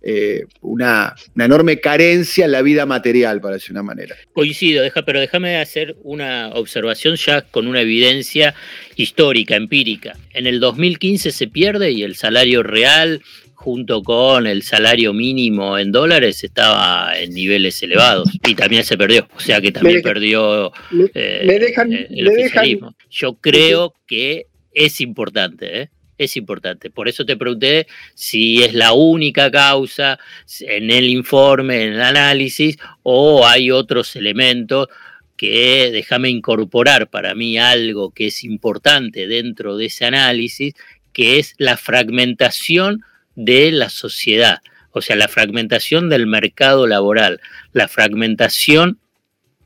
eh, 0.03 0.45
una, 0.61 1.15
enorme 1.37 1.79
carencia 1.79 2.47
en 2.47 2.53
la 2.53 2.63
vida 2.63 2.85
material, 2.85 3.41
para 3.41 3.55
decir 3.55 3.71
una 3.73 3.85
manera. 3.85 4.17
Coincido, 4.33 4.83
deja, 4.83 5.03
pero 5.03 5.21
déjame 5.21 5.59
hacer 5.59 5.97
una 6.03 6.51
observación 6.55 7.15
ya 7.15 7.43
con 7.43 7.69
una 7.69 7.83
evidencia 7.83 8.55
histórica, 8.97 9.55
empírica. 9.55 10.17
En 10.35 10.49
el 10.49 10.59
2015 10.59 11.31
se 11.31 11.47
pierde 11.47 11.93
y 11.93 12.03
el 12.03 12.17
salario 12.17 12.65
real 12.65 13.23
junto 13.69 14.03
con 14.03 14.47
el 14.47 14.63
salario 14.63 15.13
mínimo 15.13 15.77
en 15.77 15.93
dólares 15.93 16.43
estaba 16.43 17.13
en 17.19 17.35
niveles 17.35 17.83
elevados 17.83 18.31
y 18.47 18.55
también 18.55 18.83
se 18.83 18.97
perdió, 18.97 19.29
o 19.37 19.41
sea 19.41 19.61
que 19.61 19.73
también 19.73 20.01
perdió 20.01 20.73
eh, 21.13 21.43
el 21.45 22.81
Yo 23.11 23.35
creo 23.35 23.95
que 24.07 24.47
es 24.73 25.03
importante, 25.03 25.83
¿eh? 25.83 25.91
es 26.17 26.39
importante. 26.39 26.89
Por 26.89 27.09
eso 27.09 27.27
te 27.27 27.37
pregunté 27.37 27.87
si 28.15 28.63
es 28.63 28.73
la 28.73 28.95
única 28.95 29.51
causa 29.51 30.19
en 30.61 30.91
el 30.91 31.05
informe, 31.11 31.85
en 31.85 31.93
el 31.93 32.01
análisis, 32.01 32.79
o 33.03 33.47
hay 33.47 33.71
otros 33.71 34.17
elementos 34.17 34.89
que 35.37 35.91
déjame 35.93 36.31
incorporar 36.31 37.11
para 37.11 37.35
mí 37.35 37.59
algo 37.59 38.13
que 38.13 38.29
es 38.29 38.45
importante 38.45 39.27
dentro 39.27 39.77
de 39.77 39.85
ese 39.85 40.07
análisis, 40.07 40.73
que 41.13 41.39
es 41.39 41.55
la 41.59 41.77
fragmentación 41.77 43.05
de 43.39 43.71
la 43.71 43.89
sociedad, 43.89 44.63
o 44.91 45.01
sea, 45.01 45.15
la 45.15 45.29
fragmentación 45.29 46.09
del 46.09 46.27
mercado 46.27 46.89
laboral, 46.89 47.41
la 47.73 47.87
fragmentación 47.87 48.99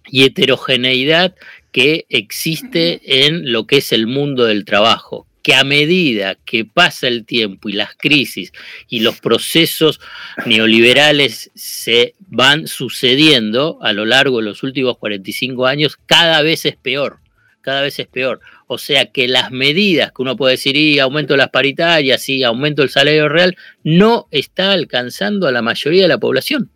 y 0.07 0.25
heterogeneidad 0.25 1.35
que 1.73 2.05
existe 2.11 3.25
en 3.25 3.51
lo 3.51 3.67
que 3.67 3.79
es 3.79 3.93
el 3.93 4.07
mundo 4.07 4.45
del 4.45 4.65
trabajo. 4.65 5.27
que 5.43 5.57
a 5.57 5.65
medida 5.65 6.37
que 6.45 6.65
pasa 6.65 7.09
el 7.09 7.25
tiempo 7.27 7.69
y 7.69 7.73
las 7.73 7.97
crisis 7.97 8.53
y 8.89 9.01
los 9.01 9.19
procesos 9.19 9.99
neoliberales 10.47 11.51
se 11.57 12.15
van 12.21 12.69
sucediendo 12.69 13.81
a 13.83 13.93
lo 13.93 14.05
largo 14.05 14.39
de 14.39 14.45
los 14.45 14.63
últimos 14.63 14.99
45 14.99 15.67
años, 15.67 15.99
cada 16.07 16.43
vez 16.43 16.65
es 16.65 16.77
peor, 16.77 17.19
cada 17.61 17.81
vez 17.81 17.99
es 17.99 18.07
peor. 18.07 18.39
O 18.73 18.79
sea 18.79 19.07
que 19.07 19.29
las 19.29 19.51
medidas 19.51 20.13
que 20.13 20.23
uno 20.23 20.37
puede 20.37 20.53
decir, 20.53 20.77
y 20.77 20.99
aumento 20.99 21.37
las 21.37 21.51
paritarias, 21.51 22.27
y 22.29 22.43
aumento 22.43 22.83
el 22.83 22.89
salario 22.89 23.29
real, 23.29 23.57
no 23.85 24.29
está 24.31 24.73
alcanzando 24.73 25.47
a 25.47 25.53
la 25.53 25.61
mayoría 25.61 26.03
de 26.03 26.09
la 26.09 26.19
población, 26.19 26.71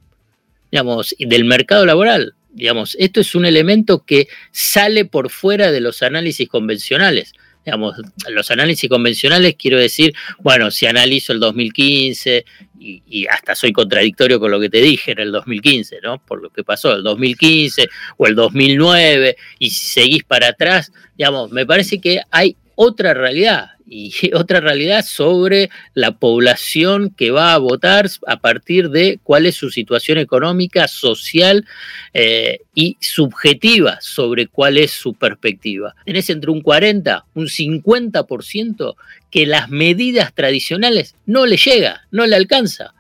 digamos, 0.70 1.16
del 1.18 1.44
mercado 1.44 1.86
laboral. 1.86 2.34
Digamos, 2.50 2.96
esto 2.98 3.20
es 3.20 3.34
un 3.34 3.46
elemento 3.46 4.04
que 4.04 4.28
sale 4.52 5.06
por 5.06 5.30
fuera 5.30 5.72
de 5.72 5.80
los 5.80 6.02
análisis 6.02 6.48
convencionales 6.48 7.32
digamos, 7.66 7.96
los 8.30 8.50
análisis 8.52 8.88
convencionales, 8.88 9.56
quiero 9.58 9.80
decir, 9.80 10.14
bueno, 10.38 10.70
si 10.70 10.86
analizo 10.86 11.32
el 11.32 11.40
2015 11.40 12.44
y, 12.78 13.26
hasta 13.26 13.56
soy 13.56 13.72
contradictorio 13.72 14.38
con 14.38 14.52
lo 14.52 14.60
que 14.60 14.70
te 14.70 14.80
dije 14.80 15.10
en 15.10 15.18
el 15.18 15.32
2015, 15.32 15.98
¿no? 16.00 16.24
Por 16.24 16.40
lo 16.40 16.50
que 16.50 16.62
pasó 16.62 16.92
el 16.92 17.02
2015 17.02 17.88
o 18.18 18.26
el 18.28 18.36
2009 18.36 19.36
y 19.58 19.70
si 19.70 19.84
seguís 19.84 20.22
para 20.22 20.48
atrás, 20.48 20.92
digamos, 21.18 21.50
me 21.50 21.66
parece 21.66 22.00
que 22.00 22.20
hay 22.30 22.56
otra 22.76 23.14
realidad 23.14 23.70
y 23.86 24.12
otra 24.34 24.60
realidad 24.60 25.04
sobre 25.04 25.70
la 25.94 26.18
población 26.18 27.10
que 27.16 27.30
va 27.30 27.54
a 27.54 27.58
votar 27.58 28.08
a 28.26 28.40
partir 28.40 28.90
de 28.90 29.18
cuál 29.22 29.46
es 29.46 29.54
su 29.54 29.70
situación 29.70 30.18
económica, 30.18 30.88
social 30.88 31.66
eh, 32.12 32.60
y 32.74 32.96
subjetiva 33.00 33.98
sobre 34.00 34.48
cuál 34.48 34.78
es 34.78 34.90
su 34.90 35.14
perspectiva. 35.14 35.94
Tenés 36.04 36.30
entre 36.30 36.50
un 36.50 36.60
40, 36.60 37.24
un 37.34 37.46
50% 37.46 38.96
que 39.30 39.46
las 39.46 39.68
medidas 39.68 40.34
tradicionales 40.34 41.14
no 41.26 41.46
le 41.46 41.56
llega, 41.56 42.06
no 42.10 42.26
le 42.26 42.36
alcanza. 42.36 42.95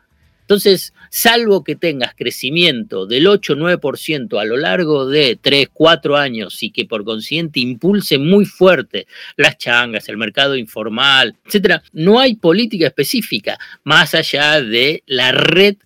Entonces, 0.46 0.94
salvo 1.10 1.64
que 1.64 1.74
tengas 1.74 2.14
crecimiento 2.14 3.04
del 3.04 3.26
8-9% 3.26 4.40
a 4.40 4.44
lo 4.44 4.56
largo 4.56 5.08
de 5.08 5.36
3, 5.40 5.70
4 5.72 6.16
años 6.16 6.62
y 6.62 6.70
que 6.70 6.84
por 6.84 7.04
consiguiente 7.04 7.58
impulse 7.58 8.18
muy 8.18 8.44
fuerte 8.44 9.08
las 9.36 9.58
changas, 9.58 10.08
el 10.08 10.18
mercado 10.18 10.54
informal, 10.54 11.34
etcétera, 11.44 11.82
no 11.92 12.20
hay 12.20 12.36
política 12.36 12.86
específica 12.86 13.58
más 13.82 14.14
allá 14.14 14.62
de 14.62 15.02
la 15.06 15.32
red 15.32 15.78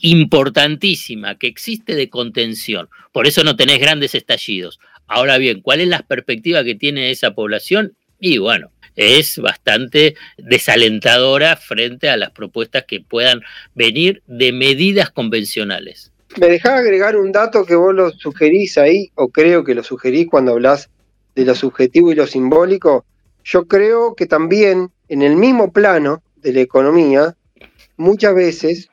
importantísima 0.00 1.38
que 1.38 1.46
existe 1.46 1.94
de 1.94 2.10
contención. 2.10 2.90
Por 3.10 3.26
eso 3.26 3.42
no 3.42 3.56
tenés 3.56 3.78
grandes 3.78 4.14
estallidos. 4.14 4.80
Ahora 5.06 5.38
bien, 5.38 5.62
¿cuál 5.62 5.80
es 5.80 5.88
la 5.88 6.02
perspectiva 6.02 6.62
que 6.62 6.74
tiene 6.74 7.10
esa 7.10 7.34
población? 7.34 7.96
Y 8.20 8.36
bueno, 8.36 8.70
es 8.96 9.38
bastante 9.38 10.14
desalentadora 10.38 11.56
frente 11.56 12.08
a 12.08 12.16
las 12.16 12.30
propuestas 12.30 12.84
que 12.86 13.00
puedan 13.00 13.42
venir 13.74 14.22
de 14.26 14.52
medidas 14.52 15.10
convencionales. 15.10 16.12
Me 16.38 16.48
dejaba 16.48 16.78
agregar 16.78 17.16
un 17.16 17.30
dato 17.30 17.64
que 17.64 17.74
vos 17.74 17.94
lo 17.94 18.10
sugerís 18.10 18.78
ahí, 18.78 19.10
o 19.14 19.28
creo 19.28 19.64
que 19.64 19.74
lo 19.74 19.82
sugerís 19.82 20.28
cuando 20.28 20.52
hablas 20.52 20.88
de 21.34 21.44
lo 21.44 21.54
subjetivo 21.54 22.10
y 22.10 22.14
lo 22.14 22.26
simbólico. 22.26 23.04
Yo 23.44 23.66
creo 23.66 24.14
que 24.14 24.26
también 24.26 24.90
en 25.08 25.22
el 25.22 25.36
mismo 25.36 25.72
plano 25.72 26.22
de 26.36 26.52
la 26.54 26.60
economía, 26.60 27.36
muchas 27.96 28.34
veces, 28.34 28.88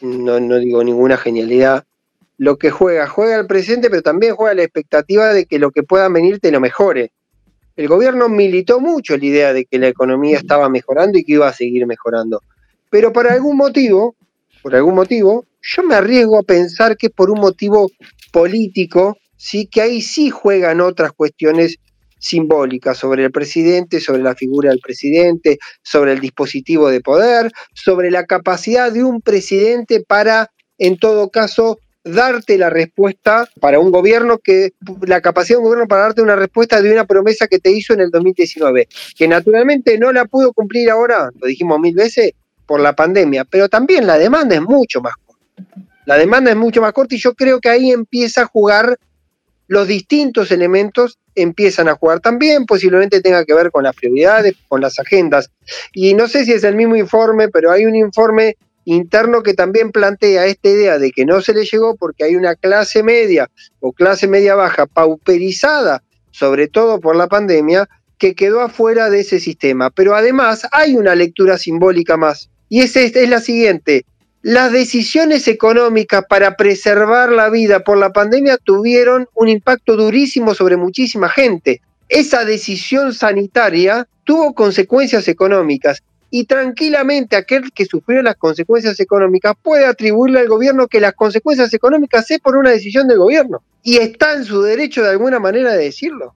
no, 0.00 0.40
no 0.40 0.58
digo 0.58 0.82
ninguna 0.82 1.16
genialidad, 1.16 1.84
lo 2.36 2.58
que 2.58 2.70
juega, 2.70 3.06
juega 3.06 3.36
el 3.36 3.46
presente, 3.46 3.88
pero 3.88 4.02
también 4.02 4.34
juega 4.34 4.54
la 4.54 4.64
expectativa 4.64 5.32
de 5.32 5.46
que 5.46 5.60
lo 5.60 5.70
que 5.70 5.84
pueda 5.84 6.08
venir 6.08 6.40
te 6.40 6.50
lo 6.50 6.60
mejore 6.60 7.12
el 7.76 7.88
gobierno 7.88 8.28
militó 8.28 8.80
mucho 8.80 9.16
la 9.16 9.24
idea 9.24 9.52
de 9.52 9.64
que 9.64 9.78
la 9.78 9.88
economía 9.88 10.38
estaba 10.38 10.68
mejorando 10.68 11.18
y 11.18 11.24
que 11.24 11.32
iba 11.32 11.48
a 11.48 11.52
seguir 11.52 11.86
mejorando. 11.86 12.40
Pero 12.90 13.12
por 13.12 13.26
algún 13.26 13.56
motivo, 13.56 14.14
por 14.62 14.74
algún 14.74 14.94
motivo, 14.94 15.44
yo 15.60 15.82
me 15.82 15.94
arriesgo 15.94 16.38
a 16.38 16.42
pensar 16.42 16.96
que 16.96 17.10
por 17.10 17.30
un 17.30 17.40
motivo 17.40 17.90
político, 18.30 19.16
sí 19.36 19.66
que 19.66 19.80
ahí 19.80 20.00
sí 20.00 20.30
juegan 20.30 20.80
otras 20.80 21.12
cuestiones 21.12 21.78
simbólicas 22.18 22.96
sobre 22.96 23.24
el 23.24 23.30
presidente, 23.30 24.00
sobre 24.00 24.22
la 24.22 24.34
figura 24.34 24.70
del 24.70 24.80
presidente, 24.80 25.58
sobre 25.82 26.12
el 26.12 26.20
dispositivo 26.20 26.88
de 26.88 27.00
poder, 27.00 27.50
sobre 27.74 28.10
la 28.10 28.24
capacidad 28.24 28.90
de 28.90 29.04
un 29.04 29.20
presidente 29.20 30.00
para, 30.00 30.50
en 30.78 30.96
todo 30.96 31.28
caso, 31.28 31.78
darte 32.04 32.58
la 32.58 32.70
respuesta 32.70 33.48
para 33.60 33.80
un 33.80 33.90
gobierno 33.90 34.38
que, 34.38 34.72
la 35.06 35.20
capacidad 35.20 35.56
de 35.56 35.62
un 35.62 35.64
gobierno 35.64 35.88
para 35.88 36.02
darte 36.02 36.22
una 36.22 36.36
respuesta 36.36 36.80
de 36.80 36.92
una 36.92 37.06
promesa 37.06 37.46
que 37.46 37.58
te 37.58 37.70
hizo 37.70 37.94
en 37.94 38.00
el 38.00 38.10
2019, 38.10 38.88
que 39.16 39.28
naturalmente 39.28 39.98
no 39.98 40.12
la 40.12 40.26
pudo 40.26 40.52
cumplir 40.52 40.90
ahora, 40.90 41.30
lo 41.40 41.46
dijimos 41.46 41.80
mil 41.80 41.94
veces, 41.94 42.32
por 42.66 42.80
la 42.80 42.94
pandemia, 42.94 43.44
pero 43.44 43.68
también 43.68 44.06
la 44.06 44.18
demanda 44.18 44.54
es 44.54 44.62
mucho 44.62 45.00
más 45.00 45.14
corta. 45.26 45.74
La 46.06 46.16
demanda 46.16 46.50
es 46.50 46.56
mucho 46.56 46.80
más 46.80 46.92
corta 46.92 47.14
y 47.14 47.18
yo 47.18 47.34
creo 47.34 47.60
que 47.60 47.68
ahí 47.68 47.90
empieza 47.90 48.42
a 48.42 48.46
jugar 48.46 48.98
los 49.66 49.88
distintos 49.88 50.50
elementos 50.50 51.18
empiezan 51.34 51.88
a 51.88 51.94
jugar 51.94 52.20
también, 52.20 52.66
posiblemente 52.66 53.20
tenga 53.20 53.44
que 53.44 53.54
ver 53.54 53.70
con 53.70 53.84
las 53.84 53.94
prioridades, 53.94 54.54
con 54.68 54.80
las 54.80 54.98
agendas. 54.98 55.50
Y 55.92 56.14
no 56.14 56.28
sé 56.28 56.44
si 56.44 56.52
es 56.52 56.64
el 56.64 56.76
mismo 56.76 56.96
informe, 56.96 57.48
pero 57.48 57.70
hay 57.70 57.86
un 57.86 57.96
informe 57.96 58.56
interno 58.84 59.42
que 59.42 59.54
también 59.54 59.90
plantea 59.90 60.46
esta 60.46 60.68
idea 60.68 60.98
de 60.98 61.10
que 61.10 61.24
no 61.24 61.40
se 61.40 61.54
le 61.54 61.64
llegó 61.64 61.96
porque 61.96 62.24
hay 62.24 62.36
una 62.36 62.54
clase 62.54 63.02
media 63.02 63.50
o 63.80 63.92
clase 63.92 64.28
media 64.28 64.54
baja 64.54 64.86
pauperizada, 64.86 66.02
sobre 66.30 66.68
todo 66.68 67.00
por 67.00 67.16
la 67.16 67.28
pandemia, 67.28 67.88
que 68.18 68.34
quedó 68.34 68.60
afuera 68.60 69.10
de 69.10 69.20
ese 69.20 69.40
sistema. 69.40 69.90
Pero 69.90 70.14
además 70.14 70.66
hay 70.72 70.96
una 70.96 71.14
lectura 71.14 71.58
simbólica 71.58 72.16
más, 72.16 72.50
y 72.68 72.80
es, 72.80 72.96
es 72.96 73.28
la 73.28 73.40
siguiente. 73.40 74.04
Las 74.42 74.72
decisiones 74.72 75.48
económicas 75.48 76.24
para 76.28 76.56
preservar 76.56 77.32
la 77.32 77.48
vida 77.48 77.80
por 77.80 77.96
la 77.96 78.12
pandemia 78.12 78.58
tuvieron 78.58 79.26
un 79.34 79.48
impacto 79.48 79.96
durísimo 79.96 80.54
sobre 80.54 80.76
muchísima 80.76 81.30
gente. 81.30 81.80
Esa 82.10 82.44
decisión 82.44 83.14
sanitaria 83.14 84.06
tuvo 84.24 84.54
consecuencias 84.54 85.28
económicas 85.28 86.02
y 86.36 86.46
tranquilamente 86.46 87.36
aquel 87.36 87.70
que 87.72 87.84
sufrió 87.84 88.20
las 88.20 88.34
consecuencias 88.34 88.98
económicas 88.98 89.54
puede 89.62 89.86
atribuirle 89.86 90.40
al 90.40 90.48
gobierno 90.48 90.88
que 90.88 90.98
las 90.98 91.12
consecuencias 91.12 91.72
económicas 91.72 92.28
es 92.28 92.40
por 92.40 92.56
una 92.56 92.70
decisión 92.70 93.06
del 93.06 93.18
gobierno. 93.18 93.62
Y 93.84 93.98
está 93.98 94.32
en 94.32 94.44
su 94.44 94.60
derecho 94.60 95.04
de 95.04 95.10
alguna 95.10 95.38
manera 95.38 95.70
de 95.74 95.84
decirlo. 95.84 96.34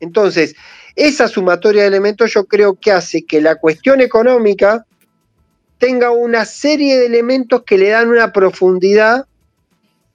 Entonces, 0.00 0.56
esa 0.96 1.28
sumatoria 1.28 1.82
de 1.82 1.88
elementos 1.88 2.32
yo 2.32 2.46
creo 2.46 2.76
que 2.76 2.90
hace 2.90 3.26
que 3.26 3.42
la 3.42 3.56
cuestión 3.56 4.00
económica 4.00 4.86
tenga 5.76 6.10
una 6.10 6.46
serie 6.46 6.98
de 6.98 7.04
elementos 7.04 7.64
que 7.66 7.76
le 7.76 7.90
dan 7.90 8.08
una 8.08 8.32
profundidad 8.32 9.26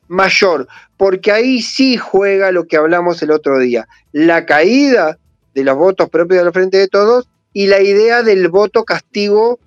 mayor, 0.08 0.68
porque 0.98 1.32
ahí 1.32 1.62
sí 1.62 1.98
juega 1.98 2.52
lo 2.52 2.66
que 2.66 2.78
hablamos 2.78 3.22
el 3.22 3.30
otro 3.30 3.60
día, 3.60 3.88
la 4.12 4.48
caída 4.48 5.20
de 5.54 5.64
los 5.64 5.78
votos 5.78 6.10
propios 6.10 6.44
del 6.44 6.52
Frente 6.52 6.78
de 6.78 6.88
Todos 6.88 7.30
y 7.54 7.68
la 7.68 7.82
idea 7.82 8.24
del 8.24 8.48
voto 8.50 8.84
castigo 8.84 9.60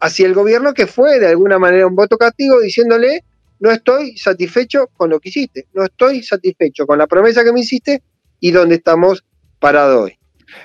hacia 0.00 0.26
el 0.26 0.34
gobierno, 0.34 0.74
que 0.74 0.86
fue 0.86 1.18
de 1.18 1.28
alguna 1.28 1.58
manera 1.58 1.86
un 1.86 1.94
voto 1.94 2.16
castigo 2.16 2.60
diciéndole, 2.60 3.24
no 3.60 3.70
estoy 3.70 4.16
satisfecho 4.16 4.88
con 4.96 5.10
lo 5.10 5.20
que 5.20 5.28
hiciste, 5.28 5.66
no 5.74 5.84
estoy 5.84 6.22
satisfecho 6.22 6.86
con 6.86 6.98
la 6.98 7.06
promesa 7.06 7.44
que 7.44 7.52
me 7.52 7.60
hiciste 7.60 8.02
y 8.40 8.50
dónde 8.50 8.76
estamos 8.76 9.24
parados 9.58 10.04
hoy. 10.04 10.16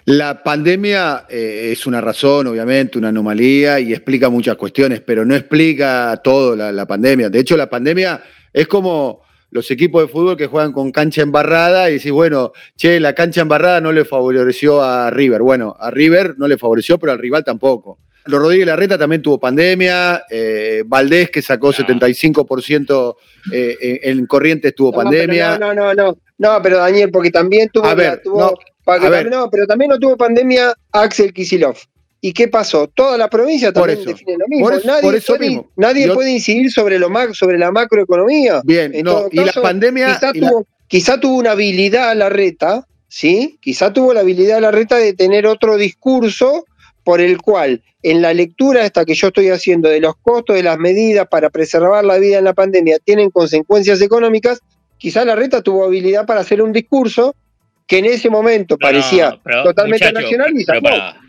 La 0.05 0.41
pandemia 0.41 1.25
eh, 1.29 1.69
es 1.71 1.85
una 1.85 2.01
razón, 2.01 2.47
obviamente, 2.47 2.97
una 2.97 3.09
anomalía 3.09 3.79
y 3.79 3.93
explica 3.93 4.29
muchas 4.29 4.55
cuestiones, 4.55 5.01
pero 5.01 5.25
no 5.25 5.35
explica 5.35 6.19
todo 6.23 6.55
la 6.55 6.87
pandemia. 6.87 7.29
De 7.29 7.39
hecho, 7.39 7.55
la 7.55 7.69
pandemia 7.69 8.23
es 8.51 8.67
como 8.67 9.24
los 9.55 9.71
equipos 9.71 10.01
de 10.01 10.09
fútbol 10.09 10.35
que 10.35 10.47
juegan 10.47 10.73
con 10.73 10.91
cancha 10.91 11.21
embarrada 11.21 11.89
y 11.89 11.93
decís, 11.93 12.11
bueno, 12.11 12.51
che, 12.75 12.99
la 12.99 13.15
cancha 13.15 13.39
embarrada 13.39 13.79
no 13.79 13.93
le 13.93 14.03
favoreció 14.03 14.81
a 14.81 15.09
River. 15.09 15.41
Bueno, 15.43 15.77
a 15.79 15.89
River 15.89 16.35
no 16.37 16.49
le 16.49 16.57
favoreció, 16.57 16.99
pero 16.99 17.13
al 17.13 17.19
rival 17.19 17.45
tampoco. 17.45 17.99
Los 18.25 18.41
Rodríguez 18.41 18.67
Larreta 18.67 18.97
también 18.97 19.21
tuvo 19.21 19.39
pandemia, 19.39 20.23
eh, 20.29 20.83
Valdés 20.85 21.29
que 21.29 21.41
sacó 21.41 21.71
75% 21.71 23.15
eh, 23.53 23.99
en, 24.03 24.25
Corrientes 24.25 24.75
tuvo 24.75 24.91
pandemia. 24.91 25.57
no, 25.57 25.73
no, 25.73 25.93
no, 25.93 26.17
no, 26.37 26.61
pero 26.61 26.77
Daniel, 26.79 27.09
porque 27.09 27.31
también 27.31 27.69
tuvo, 27.69 27.85
a 27.85 27.95
ver, 27.95 28.23
no, 28.25 28.51
no, 29.29 29.49
pero 29.49 29.65
también 29.65 29.89
no 29.89 29.97
tuvo 29.97 30.17
pandemia 30.17 30.73
Axel 30.91 31.31
Kisilov. 31.31 31.77
¿Y 32.21 32.33
qué 32.33 32.47
pasó? 32.47 32.87
Toda 32.87 33.17
la 33.17 33.29
provincia 33.29 33.71
también 33.71 34.03
define 34.03 34.37
lo 34.37 34.47
mismo. 34.47 34.69
nadie 34.83 35.21
puede, 35.21 35.65
Nadie 35.75 36.11
puede 36.11 36.31
incidir 36.31 36.71
sobre, 36.71 36.97
lo, 36.97 37.09
sobre 37.33 37.57
la 37.57 37.71
macroeconomía. 37.71 38.61
Bien, 38.63 38.91
no, 39.03 39.27
y 39.31 39.37
la 39.37 39.53
pandemia. 39.53 40.19
Quizá, 40.87 41.19
tuvo, 41.19 41.37
una 41.37 41.51
habilidad 41.51 42.15
la 42.15 42.29
reta, 42.29 42.87
¿sí? 43.07 43.57
Quizá 43.61 43.91
tuvo 43.91 44.13
la 44.13 44.21
habilidad 44.21 44.59
la 44.59 44.71
reta 44.71 44.97
de 44.97 45.13
tener 45.13 45.47
otro 45.47 45.77
discurso 45.77 46.65
por 47.03 47.21
el 47.21 47.39
cual, 47.39 47.83
en 48.01 48.21
la 48.21 48.33
lectura 48.33 48.85
esta 48.85 49.05
que 49.05 49.13
yo 49.13 49.27
estoy 49.27 49.49
haciendo 49.49 49.89
de 49.89 49.99
los 49.99 50.15
costos 50.15 50.55
de 50.55 50.63
las 50.63 50.77
medidas 50.77 51.27
para 51.27 51.49
preservar 51.49 52.03
la 52.05 52.17
vida 52.17 52.39
en 52.39 52.43
la 52.45 52.53
pandemia 52.53 52.97
tienen 52.99 53.29
consecuencias 53.29 54.01
económicas, 54.01 54.59
quizá 54.97 55.23
la 55.25 55.35
reta 55.35 55.61
tuvo 55.61 55.85
habilidad 55.85 56.25
para 56.25 56.39
hacer 56.39 56.61
un 56.61 56.73
discurso 56.73 57.35
que 57.87 57.99
en 57.99 58.05
ese 58.05 58.29
momento 58.29 58.77
parecía 58.77 59.39
totalmente 59.63 60.11
nacional 60.11 60.51
y 60.55 60.65
pero 60.65 60.81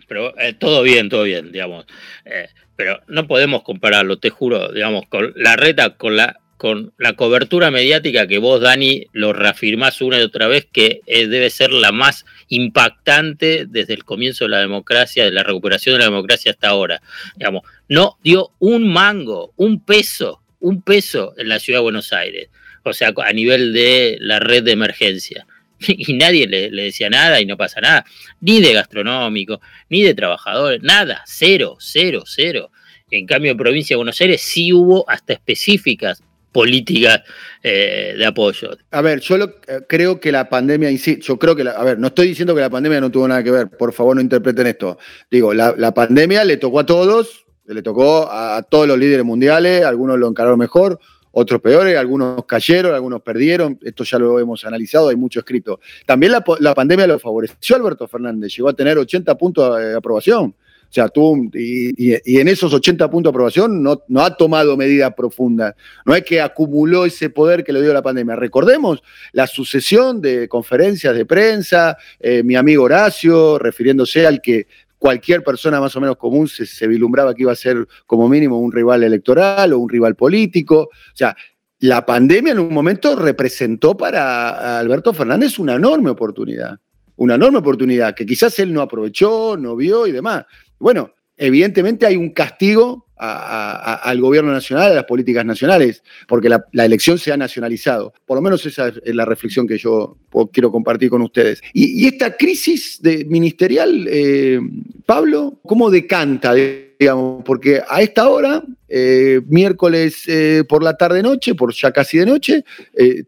eh, 0.09 0.55
todo 0.59 0.83
bien, 0.83 1.09
todo 1.09 1.25
bien, 1.25 1.53
digamos. 1.53 1.87
Eh, 2.25 2.49
pero 2.77 3.01
no 3.09 3.27
podemos 3.27 3.62
compararlo, 3.62 4.19
te 4.19 4.31
juro, 4.31 4.73
digamos, 4.73 5.07
con 5.09 5.33
la 5.37 5.57
reta, 5.57 5.97
con 5.97 6.16
la, 6.16 6.40
con 6.57 6.92
la 6.99 7.14
cobertura 7.14 7.71
mediática 7.71 8.27
que 8.27 8.38
vos, 8.38 8.61
Dani, 8.61 9.07
lo 9.12 9.33
reafirmás 9.33 10.01
una 10.01 10.19
y 10.19 10.23
otra 10.23 10.47
vez, 10.47 10.66
que 10.71 11.01
eh, 11.07 11.27
debe 11.27 11.51
ser 11.51 11.73
la 11.73 11.92
más 11.92 12.25
impactante 12.49 13.66
desde 13.66 13.95
el 13.95 14.05
comienzo 14.05 14.45
de 14.45 14.51
la 14.51 14.61
democracia, 14.61 15.25
de 15.25 15.33
la 15.33 15.42
recuperación 15.42 15.95
de 15.95 16.01
la 16.01 16.11
democracia 16.11 16.53
hasta 16.53 16.69
ahora. 16.69 17.03
Digamos, 17.37 17.62
no 17.88 18.19
dio 18.23 18.53
un 18.59 18.92
mango, 18.92 19.53
un 19.57 19.85
peso, 19.85 20.42
un 20.61 20.83
peso 20.83 21.35
en 21.38 21.49
la 21.49 21.59
ciudad 21.59 21.81
de 21.81 21.85
Buenos 21.85 22.12
Aires, 22.12 22.49
o 22.85 22.92
sea, 22.92 23.12
a 23.16 23.33
nivel 23.33 23.73
de 23.73 24.16
la 24.21 24.38
red 24.38 24.62
de 24.62 24.73
emergencia. 24.73 25.47
y 25.89 26.12
nadie 26.15 26.47
le, 26.47 26.71
decía 26.71 27.11
nada 27.11 27.41
y 27.41 27.47
no 27.47 27.57
pasa 27.57 27.81
nada, 27.81 28.05
ni 28.41 28.61
de 28.61 28.73
gastronómico, 28.73 29.61
ni 29.89 30.03
de 30.03 30.15
trabajadores, 30.15 30.83
nada, 30.83 31.23
cero, 31.27 31.77
cero, 31.81 32.23
cero. 32.27 32.71
En 33.11 33.27
cambio, 33.27 33.53
en 33.53 33.57
provincia 33.57 33.95
de 33.95 33.99
Buenos 33.99 34.21
Aires 34.21 34.43
sí 34.43 34.73
hubo 34.73 35.09
hasta 35.09 35.33
específicas 35.33 36.23
políticas 36.51 37.23
eh, 37.62 38.15
de 38.17 38.25
apoyo. 38.25 38.71
A 38.91 39.03
ver, 39.03 39.21
yo 39.21 39.37
eh, 39.37 39.51
creo 39.87 40.19
que 40.19 40.33
la 40.33 40.49
pandemia, 40.49 40.91
yo 40.91 41.39
creo 41.39 41.55
que, 41.55 41.62
la, 41.62 41.73
a 41.73 41.85
ver, 41.85 41.99
no 41.99 42.07
estoy 42.07 42.29
diciendo 42.29 42.55
que 42.55 42.62
la 42.62 42.71
pandemia 42.71 43.01
no 43.01 43.11
tuvo 43.11 43.29
nada 43.29 43.45
que 43.45 43.51
ver, 43.51 43.69
por 43.69 43.93
favor 43.93 44.17
no 44.17 44.23
interpreten 44.23 44.67
esto. 44.67 44.99
Digo, 45.31 45.53
la, 45.53 45.93
pandemia 45.93 46.45
le 46.45 46.57
tocó 46.57 46.81
a 46.81 46.87
todos, 46.87 47.45
le 47.67 47.83
tocó 47.83 48.31
a, 48.31 48.57
a 48.57 48.62
todos 48.62 48.89
los 48.89 48.99
líderes 48.99 49.25
mundiales, 49.25 49.85
algunos 49.85 50.19
lo 50.19 50.29
encararon 50.29 50.59
mejor, 50.59 50.99
otros 51.38 51.61
peores, 51.61 51.94
algunos 51.99 52.46
cayeron, 52.46 52.94
algunos 52.94 53.20
perdieron, 53.20 53.79
esto 53.83 54.05
ya 54.05 54.18
lo 54.18 54.40
hemos 54.40 54.64
analizado, 54.64 55.11
hay 55.11 55.16
mucho 55.16 55.40
escrito. 55.40 55.81
También 56.07 56.33
la, 56.33 56.75
pandemia 56.75 57.07
lo 57.07 57.18
favoreció 57.18 57.77
Alberto 57.77 58.09
Fernández, 58.09 58.57
llegó 58.57 58.70
a 58.70 58.72
tener 58.72 58.96
80 58.96 59.37
puntos 59.37 59.79
de 59.79 59.94
aprobación. 59.94 60.55
O 60.88 60.92
sea, 60.96 61.11
tú, 61.11 61.51
y, 61.53 62.38
en 62.38 62.49
esos 62.49 62.72
80 62.72 63.11
puntos 63.11 63.31
de 63.31 63.35
aprobación 63.35 63.83
no, 63.83 64.03
no 64.09 64.22
ha 64.22 64.35
tomado 64.35 64.79
medidas 64.79 65.12
profundas. 65.14 65.75
No 66.07 66.14
es 66.14 66.25
que 66.25 66.40
acumuló 66.40 67.05
ese 67.05 67.29
poder 67.29 67.64
que 67.64 67.72
le 67.75 67.83
dio 67.83 67.92
la 67.92 68.01
pandemia. 68.01 68.35
Recordemos 68.35 69.03
la 69.33 69.46
sucesión 69.46 70.22
de 70.22 70.49
conferencias 70.49 71.14
de 71.14 71.27
prensa, 71.27 71.99
eh, 72.18 72.42
mi 72.44 72.57
amigo 72.57 72.85
Horacio, 72.85 73.59
refiriéndose 73.59 74.27
al 74.27 74.40
que 74.40 74.68
cualquier 74.99 75.43
persona 75.43 75.81
más 75.81 75.95
o 75.97 76.01
menos 76.01 76.17
común 76.17 76.49
se, 76.49 76.87
vislumbraba 76.87 77.35
que 77.35 77.43
iba 77.43 77.53
a 77.53 77.57
ser 77.57 77.87
como 78.07 78.29
mínimo 78.29 78.59
un 78.59 78.73
rival 78.73 79.03
electoral 79.03 79.73
o 79.73 79.79
un 79.79 79.89
rival 79.89 80.15
político. 80.15 80.89
O 80.91 81.17
sea, 81.17 81.37
la 81.81 82.07
pandemia 82.07 82.53
en 82.53 82.59
un 82.59 82.73
momento 82.73 83.17
representó 83.17 83.97
para 83.97 84.79
Alberto 84.79 85.13
Fernández 85.13 85.59
una 85.59 85.75
enorme 85.75 86.11
oportunidad, 86.11 86.79
una 87.17 87.35
enorme 87.35 87.59
oportunidad 87.59 88.15
que 88.15 88.27
quizás 88.27 88.59
él 88.59 88.73
no 88.73 88.81
aprovechó, 88.81 89.57
no 89.57 89.77
vio 89.77 90.07
y 90.07 90.13
demás. 90.13 90.45
Bueno, 90.79 91.13
evidentemente 91.37 92.07
hay 92.07 92.17
un 92.17 92.33
castigo 92.33 93.06
al 93.17 94.21
gobierno 94.21 94.53
nacional, 94.53 94.93
a 94.93 94.95
las 94.95 95.05
políticas 95.05 95.45
nacionales, 95.45 96.03
porque 96.29 96.49
la, 96.49 96.85
elección 96.85 97.19
se 97.19 97.33
ha 97.33 97.37
nacionalizado. 97.37 98.13
Por 98.27 98.37
lo 98.37 98.43
menos 98.43 98.65
esa 98.67 98.89
es 98.89 99.15
la 99.15 99.25
reflexión 99.25 99.67
que 99.67 99.79
yo 99.79 100.17
quiero 100.53 100.71
compartir 100.71 101.11
con 101.11 101.23
ustedes. 101.23 101.61
Y, 101.73 102.07
esta 102.07 102.37
crisis 102.37 103.01
ministerial, 103.27 104.07
eh, 104.09 104.61
Pablo, 105.05 105.59
¿cómo 105.65 105.91
decanta? 105.91 106.55
Digamos, 106.55 107.43
porque 107.45 107.83
a 107.87 108.01
esta 108.01 108.29
hora, 108.29 108.63
eh, 108.89 109.41
miércoles 109.49 110.23
eh, 110.29 110.65
por 110.69 110.83
la 110.83 110.97
tarde-noche, 110.97 111.55
por 111.55 111.75
ya 111.75 111.93
casi 111.93 112.19
de 112.19 112.27
noche, 112.27 112.65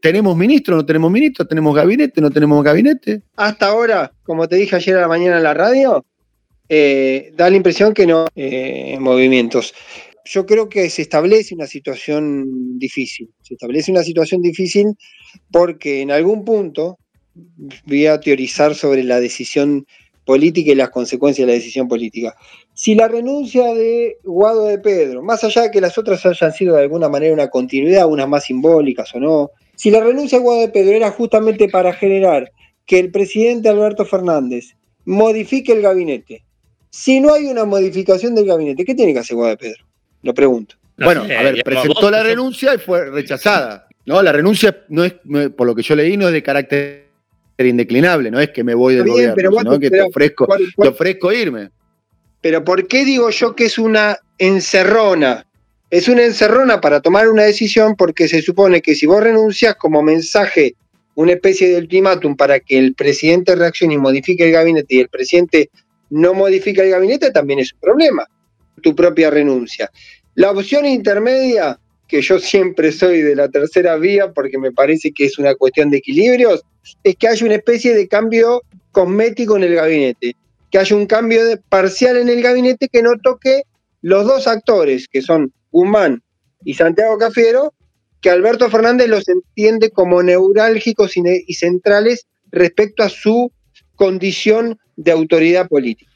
¿tenemos 0.00 0.36
ministro, 0.36 0.76
no 0.76 0.86
tenemos 0.86 1.10
ministro? 1.10 1.46
¿Tenemos 1.46 1.74
gabinete, 1.74 2.20
no 2.20 2.30
tenemos 2.30 2.62
gabinete? 2.62 3.22
Hasta 3.36 3.66
ahora, 3.66 4.12
como 4.22 4.46
te 4.48 4.56
dije 4.56 4.76
ayer 4.76 4.96
a 4.96 5.02
la 5.02 5.08
mañana 5.08 5.38
en 5.38 5.42
la 5.42 5.54
radio, 5.54 6.04
eh, 6.68 7.32
da 7.36 7.50
la 7.50 7.56
impresión 7.56 7.94
que 7.94 8.06
no 8.06 8.26
eh, 8.34 8.96
movimientos. 9.00 9.74
Yo 10.24 10.44
creo 10.44 10.68
que 10.68 10.90
se 10.90 11.02
establece 11.02 11.54
una 11.54 11.66
situación 11.66 12.78
difícil. 12.78 13.30
Se 13.40 13.54
establece 13.54 13.90
una 13.90 14.02
situación 14.02 14.42
difícil 14.42 14.86
porque 15.50 16.02
en 16.02 16.10
algún 16.10 16.44
punto 16.44 16.98
voy 17.86 18.06
a 18.06 18.20
teorizar 18.20 18.74
sobre 18.74 19.04
la 19.04 19.20
decisión 19.20 19.86
política 20.26 20.72
y 20.72 20.74
las 20.74 20.90
consecuencias 20.90 21.46
de 21.46 21.52
la 21.54 21.58
decisión 21.58 21.88
política. 21.88 22.36
Si 22.74 22.94
la 22.94 23.08
renuncia 23.08 23.72
de 23.72 24.18
Guado 24.22 24.66
de 24.66 24.78
Pedro, 24.78 25.22
más 25.22 25.42
allá 25.42 25.62
de 25.62 25.70
que 25.70 25.80
las 25.80 25.96
otras 25.96 26.26
hayan 26.26 26.52
sido 26.52 26.76
de 26.76 26.82
alguna 26.82 27.08
manera 27.08 27.32
una 27.32 27.48
continuidad, 27.48 28.06
unas 28.06 28.28
más 28.28 28.44
simbólicas 28.44 29.14
o 29.14 29.20
no, 29.20 29.50
si 29.74 29.90
la 29.90 30.00
renuncia 30.00 30.36
de 30.36 30.44
Guado 30.44 30.60
de 30.60 30.68
Pedro 30.68 30.94
era 30.94 31.10
justamente 31.10 31.70
para 31.70 31.94
generar 31.94 32.52
que 32.84 32.98
el 32.98 33.10
presidente 33.10 33.70
Alberto 33.70 34.04
Fernández 34.04 34.76
modifique 35.06 35.72
el 35.72 35.80
gabinete 35.80 36.44
si 36.90 37.20
no 37.20 37.34
hay 37.34 37.46
una 37.46 37.64
modificación 37.64 38.34
del 38.34 38.46
gabinete, 38.46 38.84
¿qué 38.84 38.94
tiene 38.94 39.12
que 39.12 39.20
hacer 39.20 39.36
Guada 39.36 39.56
Pedro? 39.56 39.84
Lo 40.22 40.34
pregunto. 40.34 40.76
bueno, 40.96 41.22
a 41.22 41.42
ver, 41.42 41.62
presentó 41.62 42.10
la 42.10 42.22
renuncia 42.22 42.74
y 42.74 42.78
fue 42.78 43.10
rechazada. 43.10 43.86
No, 44.06 44.22
la 44.22 44.32
renuncia 44.32 44.84
no 44.88 45.04
es, 45.04 45.14
por 45.56 45.66
lo 45.66 45.74
que 45.74 45.82
yo 45.82 45.94
leí, 45.94 46.16
no 46.16 46.28
es 46.28 46.32
de 46.32 46.42
carácter 46.42 47.08
indeclinable, 47.58 48.30
no 48.30 48.40
es 48.40 48.50
que 48.50 48.64
me 48.64 48.74
voy 48.74 48.94
del 48.94 49.08
gobierno, 49.08 49.58
sino 49.58 49.78
que 49.78 49.90
te 49.90 50.00
ofrezco, 50.00 50.46
te 50.76 50.88
ofrezco 50.88 51.32
irme. 51.32 51.70
Pero 52.40 52.64
¿por 52.64 52.86
qué 52.86 53.04
digo 53.04 53.30
yo 53.30 53.54
que 53.54 53.66
es 53.66 53.78
una 53.78 54.16
encerrona? 54.38 55.44
Es 55.90 56.08
una 56.08 56.24
encerrona 56.24 56.80
para 56.80 57.00
tomar 57.00 57.28
una 57.28 57.44
decisión 57.44 57.96
porque 57.96 58.28
se 58.28 58.42
supone 58.42 58.80
que 58.80 58.94
si 58.94 59.06
vos 59.06 59.22
renuncias 59.22 59.74
como 59.76 60.02
mensaje, 60.02 60.74
una 61.14 61.32
especie 61.32 61.68
de 61.68 61.78
ultimátum 61.78 62.36
para 62.36 62.60
que 62.60 62.78
el 62.78 62.94
presidente 62.94 63.56
reaccione 63.56 63.94
y 63.94 63.98
modifique 63.98 64.44
el 64.44 64.52
gabinete 64.52 64.94
y 64.94 65.00
el 65.00 65.08
presidente 65.08 65.70
no 66.10 66.34
modifica 66.34 66.82
el 66.82 66.90
gabinete, 66.90 67.30
también 67.30 67.60
es 67.60 67.72
un 67.72 67.80
problema, 67.80 68.26
tu 68.82 68.94
propia 68.94 69.30
renuncia. 69.30 69.90
La 70.34 70.50
opción 70.50 70.86
intermedia, 70.86 71.78
que 72.06 72.22
yo 72.22 72.38
siempre 72.38 72.92
soy 72.92 73.22
de 73.22 73.36
la 73.36 73.48
tercera 73.48 73.96
vía 73.96 74.32
porque 74.32 74.58
me 74.58 74.72
parece 74.72 75.12
que 75.12 75.26
es 75.26 75.38
una 75.38 75.54
cuestión 75.54 75.90
de 75.90 75.98
equilibrios, 75.98 76.62
es 77.04 77.16
que 77.16 77.28
haya 77.28 77.44
una 77.44 77.56
especie 77.56 77.94
de 77.94 78.08
cambio 78.08 78.62
cosmético 78.92 79.56
en 79.56 79.64
el 79.64 79.74
gabinete, 79.74 80.36
que 80.70 80.78
haya 80.78 80.96
un 80.96 81.06
cambio 81.06 81.40
parcial 81.68 82.16
en 82.16 82.28
el 82.28 82.42
gabinete 82.42 82.88
que 82.88 83.02
no 83.02 83.18
toque 83.22 83.62
los 84.00 84.24
dos 84.24 84.46
actores, 84.46 85.08
que 85.08 85.22
son 85.22 85.52
Guzmán 85.70 86.22
y 86.64 86.74
Santiago 86.74 87.18
Cafiero, 87.18 87.74
que 88.20 88.30
Alberto 88.30 88.68
Fernández 88.70 89.08
los 89.08 89.28
entiende 89.28 89.90
como 89.90 90.22
neurálgicos 90.22 91.16
y 91.16 91.54
centrales 91.54 92.26
respecto 92.50 93.02
a 93.02 93.08
su 93.08 93.52
condición 93.94 94.78
de 94.98 95.12
autoridad 95.12 95.68
política. 95.68 96.10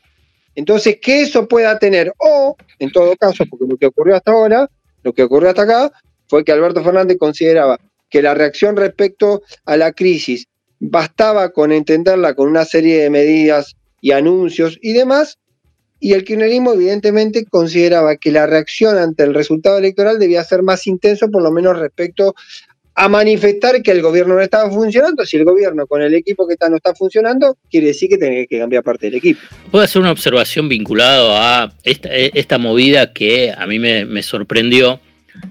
Entonces, 0.54 0.98
que 1.00 1.22
eso 1.22 1.48
pueda 1.48 1.78
tener, 1.78 2.12
o, 2.18 2.56
en 2.78 2.90
todo 2.90 3.16
caso, 3.16 3.44
porque 3.48 3.64
lo 3.66 3.76
que 3.78 3.86
ocurrió 3.86 4.16
hasta 4.16 4.32
ahora, 4.32 4.68
lo 5.02 5.12
que 5.12 5.22
ocurrió 5.22 5.48
hasta 5.48 5.62
acá, 5.62 5.92
fue 6.28 6.44
que 6.44 6.52
Alberto 6.52 6.82
Fernández 6.82 7.16
consideraba 7.18 7.78
que 8.10 8.20
la 8.20 8.34
reacción 8.34 8.76
respecto 8.76 9.42
a 9.64 9.76
la 9.76 9.92
crisis 9.92 10.46
bastaba 10.80 11.52
con 11.52 11.72
entenderla 11.72 12.34
con 12.34 12.48
una 12.48 12.64
serie 12.64 13.00
de 13.02 13.08
medidas 13.08 13.76
y 14.00 14.10
anuncios 14.10 14.78
y 14.82 14.92
demás, 14.92 15.38
y 16.00 16.14
el 16.14 16.24
kirchnerismo 16.24 16.72
evidentemente 16.72 17.44
consideraba 17.46 18.16
que 18.16 18.32
la 18.32 18.46
reacción 18.46 18.98
ante 18.98 19.22
el 19.22 19.34
resultado 19.34 19.78
electoral 19.78 20.18
debía 20.18 20.42
ser 20.42 20.62
más 20.62 20.88
intenso, 20.88 21.30
por 21.30 21.42
lo 21.42 21.52
menos 21.52 21.78
respecto 21.78 22.34
a 23.02 23.08
manifestar 23.08 23.82
que 23.82 23.90
el 23.90 24.00
gobierno 24.00 24.36
no 24.36 24.40
estaba 24.40 24.70
funcionando. 24.70 25.26
Si 25.26 25.36
el 25.36 25.44
gobierno 25.44 25.88
con 25.88 26.02
el 26.02 26.14
equipo 26.14 26.46
que 26.46 26.52
está 26.52 26.68
no 26.68 26.76
está 26.76 26.94
funcionando, 26.94 27.58
quiere 27.68 27.88
decir 27.88 28.08
que 28.08 28.16
tiene 28.16 28.46
que 28.46 28.60
cambiar 28.60 28.84
parte 28.84 29.06
del 29.06 29.16
equipo. 29.16 29.40
Puedo 29.72 29.84
hacer 29.84 30.00
una 30.00 30.12
observación 30.12 30.68
vinculado 30.68 31.36
a 31.36 31.72
esta, 31.82 32.58
movida 32.58 33.12
que 33.12 33.52
a 33.56 33.66
mí 33.66 33.80
me, 33.80 34.22
sorprendió 34.22 35.00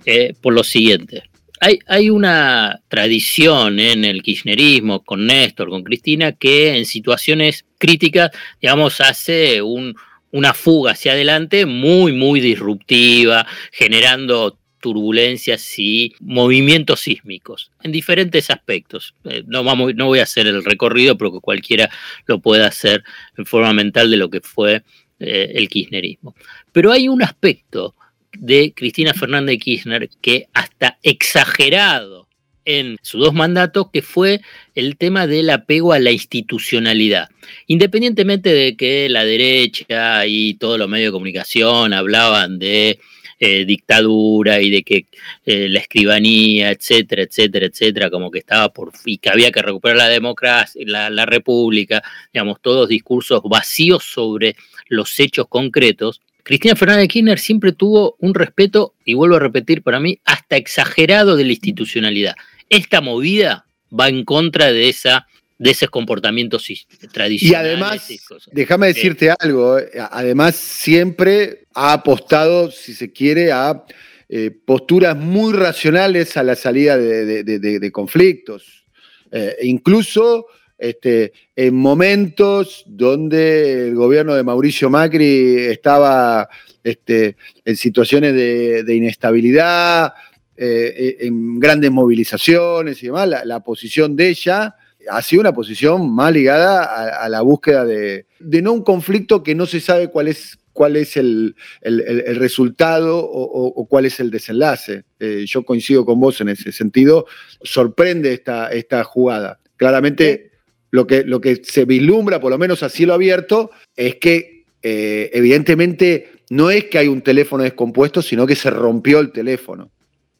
eh, 0.05 0.33
por 0.39 0.53
lo 0.53 0.63
siguiente. 0.63 1.23
Hay, 1.59 2.09
una 2.09 2.81
tradición 2.87 3.81
en 3.81 4.05
el 4.05 4.23
kirchnerismo, 4.23 5.03
con 5.03 5.27
Néstor, 5.27 5.69
con 5.69 5.83
Cristina, 5.83 6.31
que 6.31 6.77
en 6.77 6.85
situaciones 6.85 7.65
críticas, 7.77 8.31
digamos, 8.61 9.01
hace 9.01 9.61
una 9.61 10.53
fuga 10.53 10.93
hacia 10.93 11.11
adelante 11.11 11.65
muy, 11.65 12.13
muy 12.13 12.39
disruptiva, 12.39 13.45
generando 13.73 14.57
turbulencias 14.81 15.79
y 15.79 16.13
movimientos 16.19 17.01
sísmicos 17.01 17.71
en 17.83 17.91
diferentes 17.91 18.49
aspectos. 18.49 19.15
Eh, 19.23 19.43
no, 19.47 19.63
vamos, 19.63 19.95
no 19.95 20.07
voy 20.07 20.19
a 20.19 20.23
hacer 20.23 20.47
el 20.47 20.63
recorrido, 20.63 21.17
pero 21.17 21.31
que 21.31 21.39
cualquiera 21.39 21.89
lo 22.25 22.39
pueda 22.39 22.67
hacer 22.67 23.03
en 23.37 23.45
forma 23.45 23.73
mental 23.73 24.11
de 24.11 24.17
lo 24.17 24.29
que 24.29 24.41
fue 24.41 24.83
eh, 25.19 25.51
el 25.55 25.69
kirchnerismo. 25.69 26.35
Pero 26.71 26.91
hay 26.91 27.07
un 27.07 27.21
aspecto 27.21 27.95
de 28.33 28.73
Cristina 28.75 29.13
Fernández 29.13 29.59
Kirchner 29.59 30.09
que 30.21 30.47
hasta 30.53 30.97
exagerado 31.03 32.27
en 32.65 32.97
sus 33.01 33.21
dos 33.21 33.33
mandatos, 33.33 33.87
que 33.91 34.01
fue 34.01 34.41
el 34.75 34.97
tema 34.97 35.27
del 35.27 35.49
apego 35.49 35.93
a 35.93 35.99
la 35.99 36.11
institucionalidad. 36.11 37.29
Independientemente 37.67 38.53
de 38.53 38.75
que 38.75 39.09
la 39.09 39.25
derecha 39.25 40.25
y 40.27 40.55
todos 40.55 40.77
los 40.77 40.89
medios 40.89 41.09
de 41.09 41.13
comunicación 41.13 41.93
hablaban 41.93 42.59
de 42.59 42.99
eh, 43.43 43.65
dictadura 43.65 44.61
y 44.61 44.69
de 44.69 44.83
que 44.83 45.07
eh, 45.47 45.67
la 45.67 45.79
escribanía, 45.79 46.69
etcétera, 46.69 47.23
etcétera, 47.23 47.65
etcétera, 47.65 48.09
como 48.11 48.29
que 48.29 48.37
estaba 48.37 48.71
por 48.71 48.91
y 49.03 49.17
que 49.17 49.31
había 49.31 49.51
que 49.51 49.63
recuperar 49.63 49.97
la 49.97 50.09
democracia, 50.09 50.79
la, 50.85 51.09
la 51.09 51.25
república, 51.25 52.03
digamos, 52.31 52.61
todos 52.61 52.87
discursos 52.87 53.41
vacíos 53.43 54.03
sobre 54.03 54.55
los 54.89 55.19
hechos 55.19 55.47
concretos, 55.49 56.21
Cristina 56.43 56.75
Fernández 56.75 57.03
de 57.03 57.07
Kirchner 57.07 57.39
siempre 57.39 57.71
tuvo 57.71 58.15
un 58.19 58.35
respeto, 58.35 58.93
y 59.05 59.15
vuelvo 59.15 59.37
a 59.37 59.39
repetir 59.39 59.81
para 59.81 59.99
mí, 59.99 60.19
hasta 60.23 60.55
exagerado 60.57 61.35
de 61.35 61.45
la 61.45 61.51
institucionalidad. 61.51 62.35
Esta 62.69 63.01
movida 63.01 63.65
va 63.91 64.07
en 64.07 64.23
contra 64.23 64.71
de 64.71 64.89
esa 64.89 65.27
de 65.57 65.69
esos 65.69 65.91
comportamientos 65.91 66.67
tradicionales. 67.11 67.41
Y 67.43 67.53
además, 67.53 68.09
déjame 68.51 68.87
decirte 68.87 69.31
algo, 69.39 69.77
eh, 69.77 69.91
además 70.09 70.55
siempre 70.55 71.60
ha 71.73 71.93
apostado, 71.93 72.71
si 72.71 72.93
se 72.93 73.11
quiere, 73.11 73.51
a 73.51 73.83
eh, 74.29 74.51
posturas 74.51 75.15
muy 75.15 75.53
racionales 75.53 76.37
a 76.37 76.43
la 76.43 76.55
salida 76.55 76.97
de, 76.97 77.91
conflictos. 77.91 78.85
Eh, 79.31 79.57
incluso 79.63 80.47
este, 80.77 81.33
en 81.55 81.75
momentos 81.75 82.83
donde 82.87 83.87
el 83.87 83.95
gobierno 83.95 84.35
de 84.35 84.43
Mauricio 84.43 84.89
Macri 84.89 85.57
estaba 85.57 86.49
este, 86.83 87.37
en 87.63 87.75
situaciones 87.75 88.33
de, 88.33 88.95
inestabilidad, 88.95 90.13
en 90.57 91.59
grandes 91.59 91.89
movilizaciones 91.89 93.01
y 93.01 93.07
demás, 93.07 93.27
la 93.45 93.59
posición 93.61 94.15
de 94.15 94.29
ella 94.29 94.75
ha 95.09 95.21
sido 95.21 95.41
una 95.41 95.53
posición 95.53 96.13
más 96.13 96.31
ligada 96.33 97.21
a, 97.23 97.29
la 97.29 97.41
búsqueda 97.41 97.85
de, 97.85 98.25
no 98.39 98.73
un 98.73 98.83
conflicto 98.83 99.43
que 99.43 99.55
no 99.55 99.65
se 99.65 99.79
sabe 99.79 100.09
cuál 100.09 100.27
es, 100.27 100.57
cuál 100.73 100.95
es 100.95 101.17
el, 101.17 101.55
resultado 101.81 103.19
o, 103.23 103.85
cuál 103.87 104.05
es 104.05 104.19
el 104.19 104.31
desenlace. 104.31 105.03
Eh, 105.19 105.45
yo 105.47 105.63
coincido 105.63 106.05
con 106.05 106.19
vos 106.19 106.41
en 106.41 106.49
ese 106.49 106.71
sentido. 106.71 107.25
Sorprende 107.61 108.33
esta, 108.33 108.69
esta 108.69 109.03
jugada. 109.03 109.59
Claramente 109.77 110.51
lo 110.91 111.07
que, 111.07 111.23
lo 111.23 111.41
que 111.41 111.61
se 111.63 111.85
vislumbra, 111.85 112.39
por 112.39 112.51
lo 112.51 112.57
menos 112.57 112.83
a 112.83 112.89
cielo 112.89 113.13
abierto, 113.13 113.71
es 113.95 114.15
que 114.15 114.65
eh, 114.81 115.29
evidentemente 115.33 116.43
no 116.49 116.69
es 116.69 116.85
que 116.85 116.97
hay 116.97 117.07
un 117.07 117.21
teléfono 117.21 117.63
descompuesto, 117.63 118.21
sino 118.21 118.45
que 118.45 118.55
se 118.55 118.69
rompió 118.69 119.19
el 119.19 119.31
teléfono. 119.31 119.91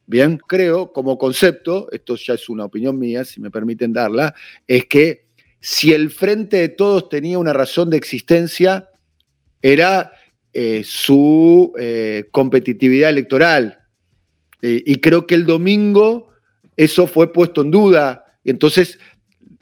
Bien, 0.06 0.38
creo 0.46 0.92
como 0.92 1.18
concepto, 1.18 1.88
esto 1.92 2.16
ya 2.18 2.34
es 2.34 2.50
una 2.50 2.66
opinión 2.66 3.00
mía, 3.00 3.24
si 3.24 3.40
me 3.40 3.50
permiten 3.50 3.94
darla, 3.94 4.36
es 4.68 4.86
que 4.88 5.26
si 5.62 5.94
el 5.94 6.10
Frente 6.10 6.58
de 6.58 6.70
Todos 6.70 7.08
tenía 7.08 7.38
una 7.38 7.54
razón 7.54 7.90
de 7.90 7.98
existencia, 7.98 8.90
era 9.62 10.12
eh, 10.54 10.84
su 10.86 11.74
eh, 11.80 12.26
competitividad 12.32 13.10
electoral. 13.10 13.80
Eh, 14.62 14.84
y 14.86 14.96
creo 14.98 15.26
que 15.26 15.36
el 15.36 15.46
domingo 15.46 16.30
eso 16.76 17.08
fue 17.08 17.32
puesto 17.32 17.62
en 17.62 17.72
duda. 17.72 18.26
Entonces, 18.44 19.00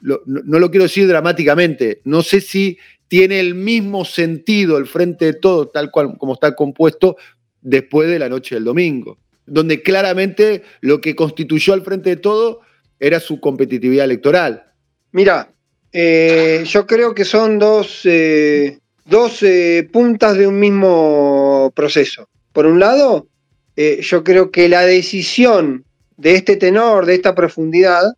no, 0.00 0.20
no, 0.26 0.58
lo 0.58 0.70
quiero 0.70 0.84
decir 0.84 1.06
dramáticamente, 1.06 2.00
no 2.04 2.22
sé 2.22 2.40
si 2.40 2.78
tiene 3.08 3.40
el 3.40 3.54
mismo 3.54 4.04
sentido 4.04 4.78
el 4.78 4.86
Frente 4.86 5.26
de 5.26 5.34
Todos, 5.34 5.72
tal 5.72 5.90
cual 5.90 6.16
como 6.16 6.34
está 6.34 6.54
compuesto, 6.54 7.16
después 7.60 8.08
de 8.08 8.18
la 8.18 8.28
noche 8.28 8.54
del 8.54 8.64
domingo 8.64 9.18
donde 9.50 9.82
claramente 9.82 10.62
lo 10.80 11.00
que 11.00 11.16
constituyó 11.16 11.74
al 11.74 11.82
frente 11.82 12.10
de 12.10 12.16
todo 12.16 12.60
era 13.00 13.18
su 13.18 13.40
competitividad 13.40 14.04
electoral. 14.04 14.72
Mira, 15.12 15.52
yo 15.92 16.86
creo 16.86 17.14
que 17.14 17.24
son 17.24 17.58
dos, 17.58 18.02
dos 19.10 19.42
eh, 19.42 19.86
puntas 19.92 20.38
de 20.38 20.46
un 20.46 20.58
mismo 20.58 21.70
proceso. 21.76 22.28
Por 22.52 22.64
un 22.66 22.80
lado, 22.80 23.26
yo 23.76 24.24
creo 24.24 24.50
que 24.50 24.68
la 24.68 24.82
decisión 24.82 25.84
de 26.18 26.34
este 26.34 26.56
tenor, 26.56 27.06
de 27.06 27.14
esta 27.14 27.34
profundidad, 27.34 28.12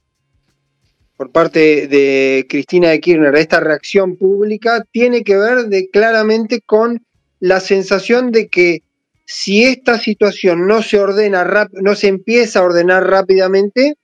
por 1.17 1.31
parte 1.31 1.87
de 1.87 2.47
Cristina 2.49 2.91
de 2.91 3.01
Kirchner, 3.01 3.37
esta 3.37 3.61
reacción 3.61 4.17
pública, 4.17 4.85
tiene 4.91 5.23
que 5.23 5.37
ver 5.37 5.69
claramente 5.93 6.63
con 6.63 7.05
la 7.39 7.61
sensación 7.61 8.33
de 8.33 8.49
que 8.49 8.83
si 9.25 9.65
esta 9.65 9.99
situación 9.99 10.67
no 10.67 10.83
se 10.83 10.99
ordena, 10.99 11.69
no 11.73 11.95
se 11.95 12.09
empieza 12.09 12.59
a 12.59 12.65
ordenar 12.65 13.09
rápidamente, 13.09 13.95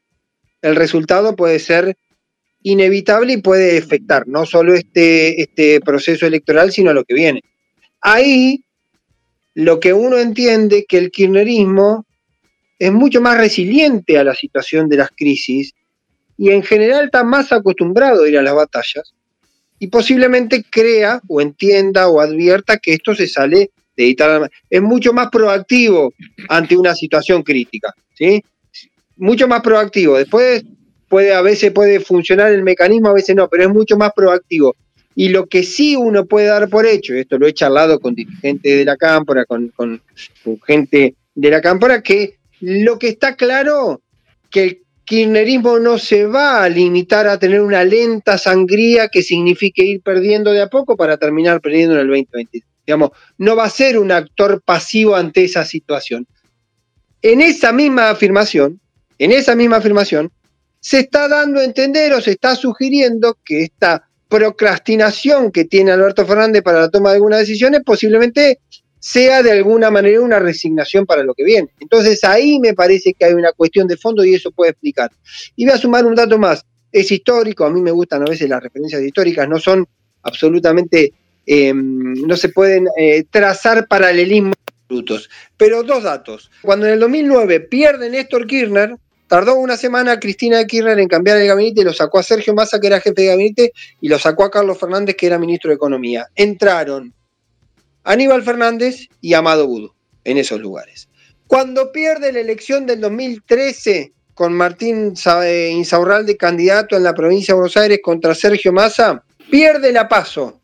el 0.63 0.77
resultado 0.77 1.35
puede 1.35 1.59
ser 1.59 1.97
inevitable 2.71 3.35
y 3.35 3.37
puede 3.39 3.79
afectar 3.79 4.27
no 4.27 4.47
solo 4.47 4.75
este, 4.75 5.41
este 5.41 5.81
proceso 5.81 6.27
electoral, 6.27 6.73
sino 6.73 6.93
lo 6.93 7.05
que 7.05 7.15
viene. 7.15 7.43
Ahí 8.01 8.65
lo 9.55 9.81
que 9.81 9.93
uno 9.93 10.19
entiende 10.19 10.85
que 10.89 10.99
el 10.99 11.11
kirchnerismo 11.11 12.07
es 12.79 12.93
mucho 12.93 13.21
más 13.21 13.39
resiliente 13.39 14.19
a 14.19 14.25
la 14.25 14.35
situación 14.35 14.89
de 14.89 14.99
las 14.99 15.11
crisis 15.11 15.75
y 16.37 16.51
en 16.51 16.63
general 16.63 17.07
está 17.07 17.25
más 17.25 17.51
acostumbrado 17.53 18.23
a 18.23 18.29
ir 18.29 18.39
a 18.39 18.43
las 18.43 18.55
batallas 18.55 19.13
y 19.81 19.89
posiblemente 19.89 20.65
crea 20.69 21.21
o 21.29 21.41
entienda 21.41 22.09
o 22.09 22.21
advierta 22.21 22.79
que 22.79 22.93
esto 22.93 23.15
se 23.15 23.27
sale 23.27 23.71
es 24.71 24.83
mucho 24.83 25.13
más 25.13 25.29
proactivo 25.29 26.13
ante 26.49 26.77
una 26.77 26.95
situación 26.95 27.43
crítica, 27.43 27.93
¿sí? 28.15 28.43
Mucho 29.17 29.49
más 29.49 29.61
proactivo. 29.61 30.17
Después 30.17 30.63
puede, 31.09 31.33
a 31.35 31.43
veces 31.43 31.73
puede 31.73 32.01
funcionar 32.01 32.53
el 32.53 32.63
mecanismo, 32.63 33.09
a 33.09 33.15
veces 33.15 33.35
no, 33.35 33.49
pero 33.49 33.65
es 33.65 33.71
mucho 33.71 33.97
más 33.97 34.13
proactivo. 34.15 34.77
Y 35.15 35.31
lo 35.31 35.47
que 35.47 35.65
sí 35.65 35.97
uno 35.97 36.27
puede 36.27 36.47
dar 36.47 36.69
por 36.69 36.87
hecho, 36.87 37.15
esto 37.15 37.39
lo 37.39 37.49
he 37.49 37.53
charlado 37.53 37.99
con 37.99 38.15
dirigentes 38.15 38.77
de 38.77 38.85
la 38.85 38.97
cámpora, 38.97 39.45
con, 39.45 39.69
con, 39.71 40.01
gente 40.65 41.17
de 41.35 41.51
la 41.51 41.61
cámpora, 41.61 42.03
que 42.03 42.37
lo 42.61 42.99
que 42.99 43.09
está 43.09 43.35
claro, 43.35 44.01
que 44.49 44.63
el 44.63 44.83
kirchnerismo 45.05 45.79
no 45.81 45.99
se 45.99 46.27
va 46.27 46.63
a 46.63 46.69
limitar 46.69 47.27
a 47.27 47.39
tener 47.39 47.63
una 47.63 47.83
lenta 47.83 48.39
sangría 48.39 49.09
que 49.09 49.23
signifique 49.23 49.85
ir 49.85 50.03
perdiendo 50.03 50.53
de 50.53 50.63
a 50.63 50.69
poco 50.69 50.97
para 50.97 51.17
terminar 51.17 51.61
perdiendo 51.61 51.95
en 51.95 52.03
el 52.03 52.07
2023. 52.09 52.63
Digamos, 52.87 53.11
no 53.39 53.57
va 53.57 53.65
a 53.65 53.71
ser 53.71 53.99
un 53.99 54.13
actor 54.13 54.63
pasivo 54.65 55.17
ante 55.17 55.45
esa 55.45 55.65
situación. 55.65 56.27
En 57.23 57.41
esa 57.41 57.73
misma 57.73 58.11
afirmación, 58.11 58.81
en 59.19 59.33
esa 59.33 59.57
misma 59.57 59.79
afirmación, 59.79 60.31
se 60.81 61.01
está 61.01 61.29
dando 61.29 61.61
a 61.61 61.65
entender 61.65 62.13
o 62.13 62.21
se 62.21 62.33
está 62.33 62.55
sugiriendo 62.55 63.39
que 63.45 63.63
esta 63.65 64.09
procrastinación 64.29 65.51
que 65.51 65.65
tiene 65.65 65.91
Alberto 65.91 66.27
Fernández 66.27 66.63
para 66.63 66.81
la 66.81 66.91
toma 66.91 67.11
de 67.11 67.17
algunas 67.17 67.41
decisiones 67.41 67.81
posiblemente 67.85 68.61
sea 69.01 69.43
de 69.43 69.53
alguna 69.53 69.91
manera 69.91 70.21
una 70.21 70.39
resignación 70.39 71.07
para 71.07 71.23
lo 71.23 71.35
que 71.35 71.45
viene. 71.45 71.69
Entonces 71.81 72.23
ahí 72.25 72.59
me 72.59 72.75
parece 72.75 73.15
que 73.15 73.25
hay 73.25 73.33
una 73.33 73.53
cuestión 73.53 73.87
de 73.87 73.97
fondo 73.97 74.25
y 74.25 74.35
eso 74.35 74.51
puede 74.51 74.73
explicar. 74.73 75.11
Y 75.57 75.65
voy 75.65 75.75
a 75.75 75.79
sumar 75.79 76.05
un 76.05 76.15
dato 76.15 76.39
más. 76.39 76.65
Es 76.91 77.11
histórico, 77.11 77.65
a 77.65 77.71
mí 77.71 77.81
me 77.81 77.91
gustan 77.91 78.23
a 78.23 78.27
veces 78.27 78.49
las 78.49 78.63
referencias 78.63 79.03
históricas, 79.03 79.49
no 79.49 79.59
son 79.59 79.87
absolutamente 80.23 81.13
Em, 81.51 82.13
no 82.27 82.37
se 82.37 82.51
pueden 82.51 82.89
eh, 82.99 83.25
trazar 83.31 83.89
paralelismos 83.89 84.55
absolutos. 84.67 85.31
Pero 85.57 85.83
dos 85.83 86.03
datos. 86.03 86.51
Cuando 86.61 86.85
en 86.87 86.93
el 86.93 87.01
2009 87.01 87.61
pierde 87.61 88.11
Néstor 88.11 88.47
Kirchner, 88.47 88.97
tardó 89.29 89.55
una 89.55 89.77
semana 89.77 90.19
Cristina 90.19 90.65
Kirchner 90.65 90.99
en 90.99 91.09
cambiar 91.09 91.39
el 91.39 91.47
gabinete 91.47 91.85
lo 91.85 91.93
sacó 91.93 92.19
a 92.19 92.23
Sergio 92.23 92.55
Massa, 92.55 92.81
que 92.81 92.89
era 92.89 93.01
jefe 93.01 93.23
de 93.23 93.27
gabinete, 93.29 93.73
y 94.01 94.09
lo 94.09 94.19
sacó 94.19 94.45
a 94.45 94.51
Carlos 94.51 94.79
Fernández, 94.79 95.17
que 95.17 95.27
era 95.27 95.39
ministro 95.39 95.69
de 95.69 95.77
Economía. 95.77 96.27
Entraron 96.35 97.15
Aníbal 98.05 98.43
Fernández 98.43 99.09
y 99.21 99.35
Amado 99.35 99.67
Budo 99.67 99.95
en 100.25 100.39
esos 100.39 100.61
lugares. 100.61 101.09
Cuando 101.47 101.93
pierde 101.93 102.33
la 102.33 102.41
elección 102.41 102.87
del 102.87 103.01
2013 103.01 104.13
con 104.35 104.53
Martín 104.53 105.15
Insaurralde 105.71 106.37
candidato 106.37 106.97
en 106.97 107.05
la 107.05 107.15
provincia 107.15 107.53
de 107.53 107.61
Buenos 107.61 107.77
Aires 107.77 108.01
contra 108.03 108.35
Sergio 108.35 108.73
Massa, 108.73 109.23
pierde 109.51 109.93
la 109.93 110.09
paso 110.09 110.59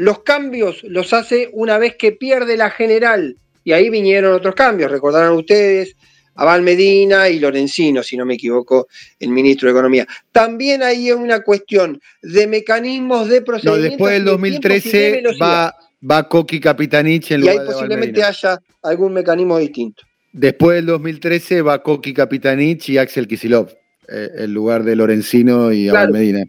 los 0.00 0.22
cambios 0.22 0.82
los 0.84 1.12
hace 1.12 1.50
una 1.52 1.76
vez 1.76 1.96
que 1.96 2.12
pierde 2.12 2.56
la 2.56 2.70
general. 2.70 3.36
Y 3.64 3.72
ahí 3.72 3.90
vinieron 3.90 4.32
otros 4.32 4.54
cambios, 4.54 4.90
recordarán 4.90 5.32
ustedes, 5.32 5.94
Abal 6.34 6.62
Medina 6.62 7.28
y 7.28 7.38
Lorenzino, 7.38 8.02
si 8.02 8.16
no 8.16 8.24
me 8.24 8.34
equivoco, 8.34 8.88
el 9.18 9.30
ministro 9.30 9.66
de 9.68 9.72
Economía. 9.72 10.06
También 10.32 10.82
hay 10.82 11.12
una 11.12 11.40
cuestión 11.40 12.00
de 12.22 12.46
mecanismos 12.46 13.28
de 13.28 13.42
procedimiento. 13.42 13.84
No, 13.84 13.90
después 13.90 14.12
del 14.14 14.24
2013 14.24 15.22
va, 15.40 15.74
va 16.08 16.28
Coqui 16.28 16.60
Capitanich 16.60 17.30
en 17.32 17.40
lugar 17.42 17.56
Y 17.56 17.58
ahí 17.58 17.66
posiblemente 17.66 18.22
haya 18.22 18.58
algún 18.82 19.12
mecanismo 19.12 19.58
distinto. 19.58 20.02
Después 20.32 20.76
del 20.76 20.86
2013 20.86 21.62
va 21.62 21.82
Coqui 21.82 22.14
Capitanich 22.14 22.88
y 22.88 22.98
Axel 22.98 23.26
Kisilov, 23.26 23.68
eh, 24.08 24.28
en 24.38 24.54
lugar 24.54 24.84
de 24.84 24.96
Lorenzino 24.96 25.72
y 25.72 25.88
Abal 25.88 26.12
Medina 26.12 26.44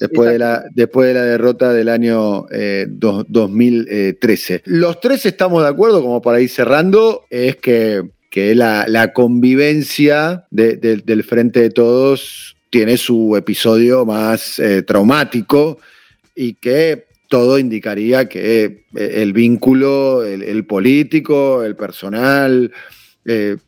después 0.00 0.30
de, 0.30 0.38
la, 0.38 0.64
después 0.72 1.08
de 1.08 1.14
la 1.14 1.22
derrota 1.22 1.72
del 1.72 1.88
año 1.88 2.46
2013. 2.88 4.54
Eh, 4.54 4.62
Los 4.66 5.00
tres 5.00 5.26
estamos 5.26 5.62
de 5.62 5.68
acuerdo, 5.68 6.02
como 6.02 6.20
para 6.20 6.40
ir 6.40 6.48
cerrando, 6.48 7.24
es 7.30 7.56
que, 7.56 8.02
la, 8.34 9.12
convivencia 9.12 10.46
del 10.50 11.24
Frente 11.24 11.60
de 11.60 11.70
Todos 11.70 12.56
tiene 12.70 12.96
su 12.96 13.36
episodio 13.36 14.04
más 14.04 14.58
eh, 14.58 14.82
traumático 14.82 15.78
y 16.34 16.54
que 16.54 17.06
todo 17.28 17.58
indicaría 17.58 18.28
que 18.28 18.64
eh, 18.64 18.84
el 18.94 19.32
vínculo, 19.32 20.24
el, 20.24 20.64
político, 20.66 21.64
el 21.64 21.76
personal, 21.76 22.72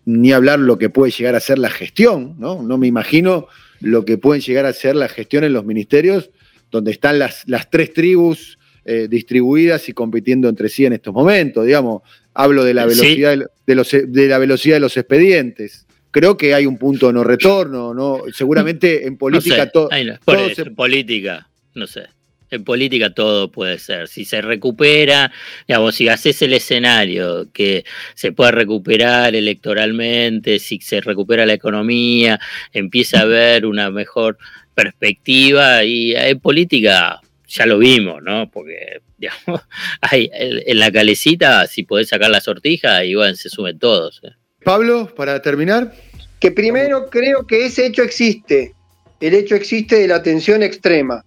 ni 0.06 0.32
hablar 0.32 0.58
lo 0.58 0.78
que 0.78 0.88
puede 0.88 1.12
llegar 1.12 1.34
a 1.34 1.40
ser 1.40 1.58
la 1.58 1.68
gestión, 1.68 2.36
¿no? 2.38 2.62
No 2.62 2.78
me 2.78 2.86
imagino 2.86 3.46
lo 3.80 4.06
que 4.06 4.16
pueden 4.16 4.40
llegar 4.40 4.64
a 4.64 4.72
ser 4.72 4.96
la 4.96 5.08
gestión 5.08 5.44
en 5.44 5.52
los 5.52 5.66
ministerios, 5.66 6.30
donde 6.70 6.92
están 6.92 7.18
las, 7.18 7.46
las 7.46 7.68
tres 7.68 7.92
tribus 7.92 8.58
eh, 8.84 9.08
distribuidas 9.08 9.88
y 9.88 9.92
compitiendo 9.92 10.48
entre 10.48 10.68
sí 10.68 10.86
en 10.86 10.94
estos 10.94 11.12
momentos, 11.12 11.66
digamos. 11.66 12.02
Hablo 12.34 12.64
de 12.64 12.74
la 12.74 12.86
velocidad 12.86 13.36
de, 13.66 13.74
los, 13.74 13.90
de 13.90 14.28
la 14.28 14.38
velocidad 14.38 14.76
de 14.76 14.80
los 14.80 14.96
expedientes 14.96 15.86
creo 16.10 16.36
que 16.36 16.54
hay 16.54 16.66
un 16.66 16.78
punto 16.78 17.06
de 17.08 17.12
no 17.12 17.24
retorno, 17.24 17.94
¿no? 17.94 18.22
Seguramente 18.32 19.06
en 19.06 19.16
política 19.16 19.70
todo. 19.70 19.88
En 19.92 20.74
política, 20.74 21.48
no 21.74 21.86
sé. 21.86 22.06
En 22.50 22.64
política 22.64 23.10
todo 23.14 23.52
puede 23.52 23.78
ser. 23.78 24.08
Si 24.08 24.24
se 24.24 24.42
recupera, 24.42 25.30
digamos, 25.68 25.94
si 25.94 26.08
haces 26.08 26.42
el 26.42 26.52
escenario 26.52 27.48
que 27.52 27.84
se 28.14 28.32
puede 28.32 28.50
recuperar 28.50 29.36
electoralmente, 29.36 30.58
si 30.58 30.80
se 30.80 31.00
recupera 31.00 31.46
la 31.46 31.52
economía, 31.52 32.40
empieza 32.72 33.20
a 33.20 33.22
haber 33.22 33.66
una 33.66 33.90
mejor 33.90 34.36
perspectiva 34.74 35.84
y 35.84 36.16
en 36.16 36.40
política 36.40 37.20
ya 37.50 37.66
lo 37.66 37.78
vimos, 37.78 38.22
¿no? 38.22 38.50
Porque, 38.50 39.02
digamos, 39.18 39.60
hay, 40.00 40.30
en 40.32 40.78
la 40.78 40.90
calecita, 40.90 41.66
si 41.66 41.82
podés 41.82 42.08
sacar 42.08 42.30
la 42.30 42.40
sortija, 42.40 43.04
igual 43.04 43.36
se 43.36 43.48
sumen 43.48 43.78
todos. 43.78 44.20
¿eh? 44.24 44.30
Pablo, 44.64 45.12
para 45.14 45.42
terminar. 45.42 45.92
Que 46.38 46.52
primero 46.52 47.10
creo 47.10 47.46
que 47.46 47.66
ese 47.66 47.86
hecho 47.86 48.02
existe. 48.02 48.74
El 49.20 49.34
hecho 49.34 49.54
existe 49.54 49.96
de 49.96 50.08
la 50.08 50.22
tensión 50.22 50.62
extrema. 50.62 51.22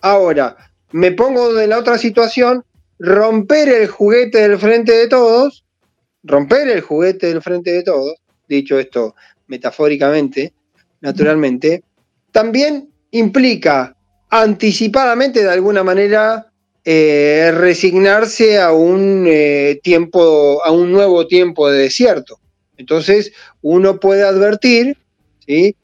Ahora, 0.00 0.56
me 0.92 1.12
pongo 1.12 1.52
de 1.52 1.66
la 1.66 1.78
otra 1.78 1.98
situación, 1.98 2.64
romper 2.98 3.68
el 3.68 3.88
juguete 3.88 4.38
del 4.38 4.58
frente 4.58 4.92
de 4.92 5.08
todos, 5.08 5.64
romper 6.22 6.68
el 6.68 6.80
juguete 6.80 7.26
del 7.26 7.42
frente 7.42 7.72
de 7.72 7.82
todos, 7.82 8.14
dicho 8.48 8.78
esto 8.78 9.14
metafóricamente, 9.46 10.54
naturalmente, 11.00 11.82
también 12.32 12.88
implica 13.10 13.96
anticipadamente 14.30 15.42
de 15.42 15.50
alguna 15.50 15.82
manera 15.82 16.50
eh, 16.84 17.52
resignarse 17.54 18.60
a 18.60 18.72
un 18.72 19.26
eh, 19.28 19.80
tiempo, 19.82 20.64
a 20.64 20.70
un 20.70 20.92
nuevo 20.92 21.26
tiempo 21.26 21.70
de 21.70 21.82
desierto. 21.82 22.38
Entonces, 22.76 23.32
uno 23.60 24.00
puede 24.00 24.22
advertir 24.22 24.96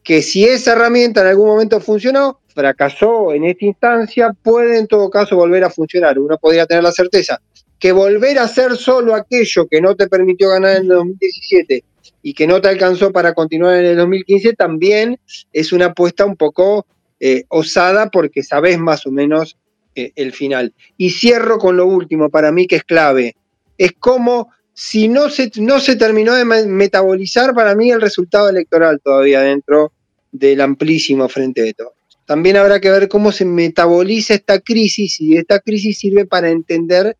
que 0.04 0.22
si 0.22 0.44
esa 0.44 0.72
herramienta 0.72 1.22
en 1.22 1.26
algún 1.26 1.48
momento 1.48 1.80
funcionó, 1.80 2.40
fracasó 2.54 3.32
en 3.32 3.44
esta 3.44 3.64
instancia, 3.64 4.32
puede 4.40 4.78
en 4.78 4.86
todo 4.86 5.10
caso 5.10 5.34
volver 5.34 5.64
a 5.64 5.70
funcionar. 5.70 6.20
Uno 6.20 6.38
podría 6.38 6.66
tener 6.66 6.84
la 6.84 6.92
certeza 6.92 7.40
que 7.78 7.92
volver 7.92 8.38
a 8.38 8.44
hacer 8.44 8.76
solo 8.76 9.14
aquello 9.14 9.66
que 9.68 9.80
no 9.80 9.94
te 9.96 10.08
permitió 10.08 10.50
ganar 10.50 10.76
en 10.76 10.82
el 10.82 10.88
2017 10.88 11.84
y 12.22 12.34
que 12.34 12.46
no 12.46 12.60
te 12.60 12.68
alcanzó 12.68 13.12
para 13.12 13.34
continuar 13.34 13.76
en 13.76 13.86
el 13.86 13.96
2015 13.96 14.54
también 14.54 15.18
es 15.52 15.72
una 15.72 15.86
apuesta 15.86 16.24
un 16.24 16.36
poco 16.36 16.86
eh, 17.20 17.44
osada 17.48 18.10
porque 18.10 18.42
sabes 18.42 18.78
más 18.78 19.06
o 19.06 19.10
menos 19.10 19.56
eh, 19.94 20.12
el 20.16 20.32
final. 20.32 20.74
Y 20.96 21.10
cierro 21.10 21.58
con 21.58 21.76
lo 21.76 21.86
último, 21.86 22.28
para 22.30 22.52
mí 22.52 22.66
que 22.66 22.76
es 22.76 22.84
clave, 22.84 23.36
es 23.78 23.92
cómo 23.98 24.50
si 24.74 25.08
no 25.08 25.30
se, 25.30 25.50
no 25.56 25.80
se 25.80 25.96
terminó 25.96 26.34
de 26.34 26.44
metabolizar 26.44 27.54
para 27.54 27.74
mí 27.74 27.90
el 27.90 28.00
resultado 28.00 28.50
electoral 28.50 29.00
todavía 29.02 29.40
dentro 29.40 29.92
del 30.30 30.60
amplísimo 30.60 31.28
frente 31.30 31.62
de 31.62 31.72
todos. 31.72 31.94
También 32.26 32.56
habrá 32.56 32.80
que 32.80 32.90
ver 32.90 33.08
cómo 33.08 33.32
se 33.32 33.46
metaboliza 33.46 34.34
esta 34.34 34.60
crisis 34.60 35.20
y 35.20 35.36
esta 35.36 35.60
crisis 35.60 35.98
sirve 35.98 36.26
para 36.26 36.50
entender 36.50 37.16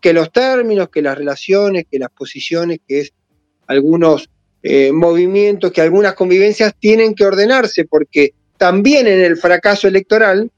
que 0.00 0.12
los 0.12 0.32
términos, 0.32 0.88
que 0.88 1.02
las 1.02 1.18
relaciones, 1.18 1.84
que 1.90 1.98
las 1.98 2.10
posiciones, 2.10 2.78
que 2.86 3.00
es 3.00 3.12
algunos 3.66 4.30
eh, 4.62 4.92
movimientos, 4.92 5.72
que 5.72 5.80
algunas 5.82 6.14
convivencias 6.14 6.74
tienen 6.78 7.14
que 7.14 7.24
ordenarse, 7.24 7.84
porque 7.84 8.32
también 8.58 9.06
en 9.06 9.20
el 9.20 9.36
fracaso 9.36 9.88
electoral, 9.88 10.50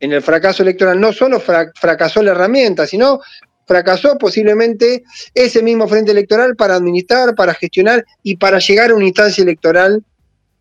en 0.00 0.12
el 0.12 0.22
fracaso 0.22 0.62
electoral 0.62 1.00
no 1.00 1.12
solo 1.12 1.40
fracasó 1.40 2.22
la 2.22 2.32
herramienta, 2.32 2.86
sino 2.86 3.20
fracasó 3.66 4.18
posiblemente 4.18 5.04
ese 5.32 5.62
mismo 5.62 5.86
frente 5.86 6.10
electoral 6.10 6.56
para 6.56 6.74
administrar, 6.74 7.34
para 7.36 7.54
gestionar 7.54 8.04
y 8.22 8.36
para 8.36 8.58
llegar 8.58 8.90
a 8.90 8.94
una 8.94 9.06
instancia 9.06 9.42
electoral 9.42 10.02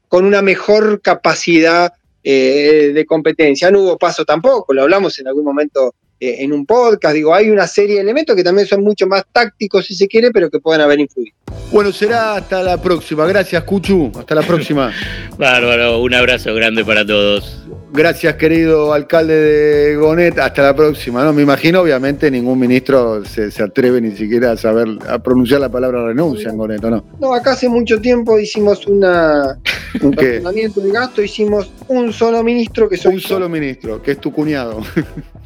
con 0.08 0.26
una 0.26 0.42
mejor 0.42 1.02
capacidad 1.02 1.92
eh, 2.24 2.92
de 2.94 3.06
competencia. 3.06 3.72
No 3.72 3.82
hubo 3.82 3.98
paso 3.98 4.26
tampoco, 4.26 4.74
lo 4.74 4.84
hablamos 4.84 5.18
en 5.20 5.28
algún 5.28 5.44
momento 5.44 5.96
eh, 6.20 6.38
en 6.40 6.54
un 6.54 6.66
podcast. 6.66 7.16
Digo, 7.16 7.34
hay 7.34 7.50
una 7.50 7.68
serie 7.68 7.96
de 7.96 8.02
elementos 8.02 8.36
que 8.36 8.44
también 8.44 8.68
son 8.68 8.84
mucho 8.84 9.08
más 9.08 9.24
tácticos, 9.32 9.86
si 9.86 9.96
se 9.96 10.08
quiere, 10.08 10.32
pero 10.32 10.50
que 10.50 10.60
pueden 10.60 10.82
haber 10.82 11.00
influido. 11.00 11.36
Bueno, 11.72 11.92
será 11.92 12.36
hasta 12.36 12.64
la 12.64 12.82
próxima. 12.82 13.26
Gracias, 13.28 13.64
Cuchu. 13.64 14.12
Hasta 14.18 14.36
la 14.36 14.42
próxima. 14.42 14.92
Bárbaro, 15.38 16.02
un 16.02 16.14
abrazo 16.14 16.54
grande 16.54 16.84
para 16.84 17.06
todos. 17.06 17.59
Gracias, 17.92 18.36
querido 18.36 18.94
alcalde 18.94 19.34
de 19.34 19.96
Gonet. 19.96 20.38
Hasta 20.38 20.62
la 20.62 20.76
próxima. 20.76 21.24
No, 21.24 21.34
me 21.34 21.42
imagino, 21.42 21.82
obviamente, 21.82 22.30
ningún 22.30 22.60
ministro 22.60 23.26
se, 23.26 23.52
atreve 23.62 24.00
ni 24.00 24.16
siquiera 24.16 24.52
a 24.52 24.58
saber 24.58 24.88
a 25.08 25.18
pronunciar 25.20 25.60
la 25.62 25.70
palabra 25.70 26.06
renuncia 26.06 26.50
en 26.50 26.58
Gonet, 26.58 26.82
¿no? 26.82 27.04
No, 27.20 27.34
acá 27.34 27.54
hace 27.54 27.68
mucho 27.68 28.00
tiempo 28.00 28.40
hicimos 28.40 28.86
una, 28.86 29.58
un 30.02 30.14
razonamiento 30.14 30.82
de 30.82 30.92
gasto, 30.92 31.24
hicimos 31.24 31.72
un 31.88 32.14
solo 32.14 32.44
ministro 32.44 32.88
que 32.88 33.00
Un 33.08 33.20
solo 33.20 33.50
ministro, 33.50 34.02
que 34.02 34.12
es 34.12 34.20
tu 34.20 34.32
cuñado. 34.32 34.82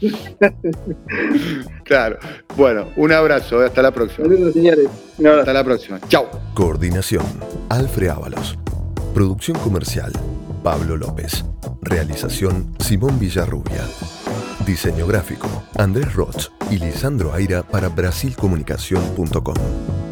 claro. 1.86 2.20
Bueno, 2.58 2.90
un 2.98 3.12
abrazo. 3.12 3.62
Hasta 3.62 3.82
la 3.82 3.92
próxima. 3.92 4.28
Saludos, 4.28 4.54
señores. 4.54 4.88
Hasta 5.18 5.54
la 5.54 5.64
próxima. 5.64 6.00
Chao. 6.10 6.28
Coordinación. 6.54 7.24
Alfred 7.70 8.10
Ábalos. 8.10 8.58
Producción 9.14 9.58
comercial. 9.60 10.12
Pablo 10.64 10.96
López. 10.96 11.44
Realización 11.82 12.74
Simón 12.80 13.20
Villarrubia. 13.20 13.84
Diseño 14.66 15.06
gráfico 15.06 15.48
Andrés 15.78 16.14
Roch 16.14 16.48
y 16.72 16.80
Lisandro 16.80 17.34
Aira 17.34 17.64
para 17.64 17.90
brasilcomunicación.com. 17.90 20.03